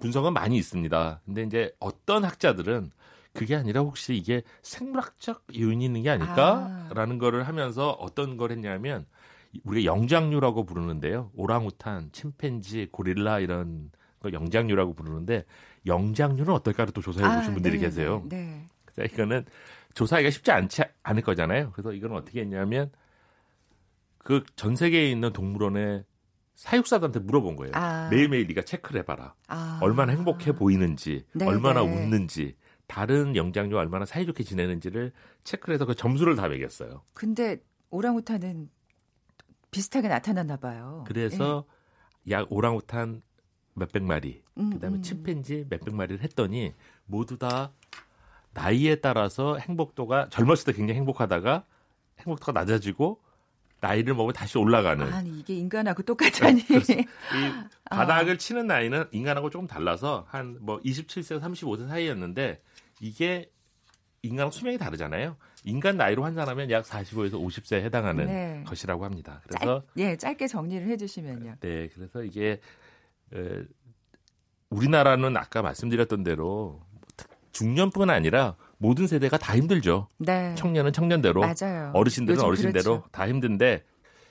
분석은 0.00 0.32
많이 0.32 0.56
있습니다. 0.56 1.20
근데 1.24 1.42
이제 1.42 1.72
어떤 1.78 2.24
학자들은 2.24 2.90
그게 3.34 3.54
아니라 3.54 3.82
혹시 3.82 4.14
이게 4.14 4.42
생물학적 4.62 5.44
요인이 5.54 5.84
있는 5.84 6.02
게 6.02 6.10
아닐까라는 6.10 7.16
아. 7.16 7.18
거를 7.18 7.46
하면서 7.46 7.90
어떤 7.90 8.36
걸 8.36 8.50
했냐면 8.50 9.06
우리가 9.64 9.84
영장류라고 9.84 10.64
부르는데요. 10.64 11.30
오랑우탄, 11.34 12.10
침팬지, 12.12 12.88
고릴라 12.90 13.38
이런 13.38 13.90
걸 14.20 14.32
영장류라고 14.32 14.94
부르는데 14.94 15.44
영장류는 15.86 16.52
어떨까를 16.52 16.92
또 16.92 17.00
조사해 17.00 17.36
보신 17.36 17.50
아, 17.50 17.54
분들이 17.54 17.78
네, 17.78 17.86
계세요. 17.86 18.22
네. 18.28 18.66
네. 18.96 19.04
이거는 19.06 19.44
조사하기가 19.94 20.30
쉽지 20.30 20.50
않지 20.50 20.82
않을 21.02 21.22
거잖아요. 21.22 21.72
그래서 21.72 21.92
이건 21.92 22.12
어떻게 22.12 22.40
했냐면 22.40 22.90
그 24.18 24.44
전 24.56 24.76
세계에 24.76 25.10
있는 25.10 25.32
동물원에 25.32 26.04
사육사들한테 26.54 27.20
물어본 27.20 27.56
거예요. 27.56 27.72
아. 27.74 28.08
매일매일 28.10 28.46
네가 28.46 28.62
체크를 28.62 29.00
해봐라. 29.00 29.34
아. 29.48 29.78
얼마나 29.82 30.12
행복해 30.12 30.52
보이는지, 30.52 31.24
네, 31.32 31.46
얼마나 31.46 31.82
네. 31.82 31.90
웃는지, 31.92 32.56
다른 32.86 33.34
영장류 33.34 33.76
얼마나 33.76 34.04
사이좋게 34.04 34.44
지내는지를 34.44 35.12
체크를 35.44 35.74
해서 35.74 35.86
그 35.86 35.94
점수를 35.94 36.36
다 36.36 36.46
매겼어요. 36.48 37.02
근데 37.14 37.62
오랑우탄은 37.90 38.68
비슷하게 39.70 40.08
나타났나 40.08 40.56
봐요. 40.58 41.02
그래서 41.08 41.64
예. 42.28 42.32
약 42.32 42.52
오랑우탄 42.52 43.22
몇백 43.74 44.02
마리, 44.02 44.42
음, 44.58 44.70
그다음에 44.70 44.98
음. 44.98 45.02
침팬지 45.02 45.66
몇백 45.70 45.94
마리를 45.94 46.22
했더니 46.22 46.74
모두 47.06 47.38
다 47.38 47.72
나이에 48.54 48.96
따라서 48.96 49.56
행복도가 49.56 50.28
젊었을 50.30 50.66
때 50.66 50.72
굉장히 50.72 50.98
행복하다가 50.98 51.64
행복도가 52.18 52.52
낮아지고 52.52 53.20
나이를 53.80 54.14
먹으면 54.14 54.34
다시 54.34 54.58
올라가는. 54.58 55.12
아니 55.12 55.40
이게 55.40 55.54
인간하고 55.56 56.02
똑같다니. 56.02 56.62
네, 56.62 56.76
이 57.00 57.06
바닥을 57.90 58.34
아. 58.34 58.36
치는 58.38 58.66
나이는 58.66 59.06
인간하고 59.10 59.50
조금 59.50 59.66
달라서 59.66 60.26
한 60.28 60.58
뭐 60.60 60.80
27세, 60.82 61.40
35세 61.40 61.88
사이였는데 61.88 62.62
이게 63.00 63.50
인간 64.22 64.50
수명이 64.52 64.78
다르잖아요. 64.78 65.36
인간 65.64 65.96
나이로 65.96 66.22
환산하면 66.22 66.70
약 66.70 66.84
45에서 66.84 67.32
50세에 67.32 67.82
해당하는 67.82 68.26
네. 68.26 68.64
것이라고 68.66 69.04
합니다. 69.04 69.40
그래서 69.48 69.80
짧, 69.80 69.88
예, 69.96 70.16
짧게 70.16 70.46
정리를 70.46 70.86
해주시면요. 70.88 71.56
네, 71.60 71.88
그래서 71.92 72.22
이게 72.22 72.60
에, 73.34 73.62
우리나라는 74.70 75.36
아까 75.36 75.62
말씀드렸던 75.62 76.22
대로 76.22 76.80
중년뿐 77.52 78.08
아니라 78.10 78.56
모든 78.78 79.06
세대가 79.06 79.36
다 79.38 79.56
힘들죠. 79.56 80.08
네. 80.18 80.54
청년은 80.56 80.92
청년대로, 80.92 81.40
맞아요. 81.40 81.90
어르신들은 81.94 82.40
어르신대로 82.40 82.82
그렇죠. 83.00 83.08
다 83.12 83.28
힘든데, 83.28 83.84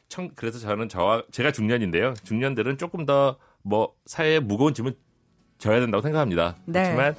청, 0.09 0.29
그래서 0.35 0.57
저는 0.59 0.89
저와 0.89 1.23
제가 1.31 1.51
중년인데요. 1.51 2.13
중년들은 2.23 2.77
조금 2.77 3.05
더 3.05 3.37
뭐 3.63 3.93
사회에 4.05 4.39
무거운 4.39 4.73
짐을 4.73 4.95
져야 5.57 5.79
된다고 5.79 6.01
생각합니다. 6.01 6.55
네. 6.65 6.81
그렇지만 6.83 7.15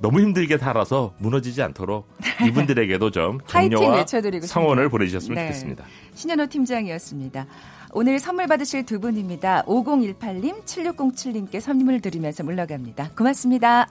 너무 0.00 0.20
힘들게 0.20 0.58
살아서 0.58 1.14
무너지지 1.18 1.62
않도록 1.62 2.08
이분들에게도 2.46 3.10
좀 3.10 3.38
격려와 3.46 4.04
성원을 4.42 4.88
보내주셨으면 4.88 5.36
네. 5.36 5.46
좋겠습니다. 5.46 5.84
신현호 6.14 6.46
팀장이었습니다. 6.46 7.46
오늘 7.92 8.18
선물 8.18 8.46
받으실 8.46 8.86
두 8.86 9.00
분입니다. 9.00 9.64
5018님, 9.64 10.64
7607님께 10.64 11.60
선물을 11.60 12.00
드리면서 12.00 12.44
물러갑니다. 12.44 13.10
고맙습니다. 13.16 13.88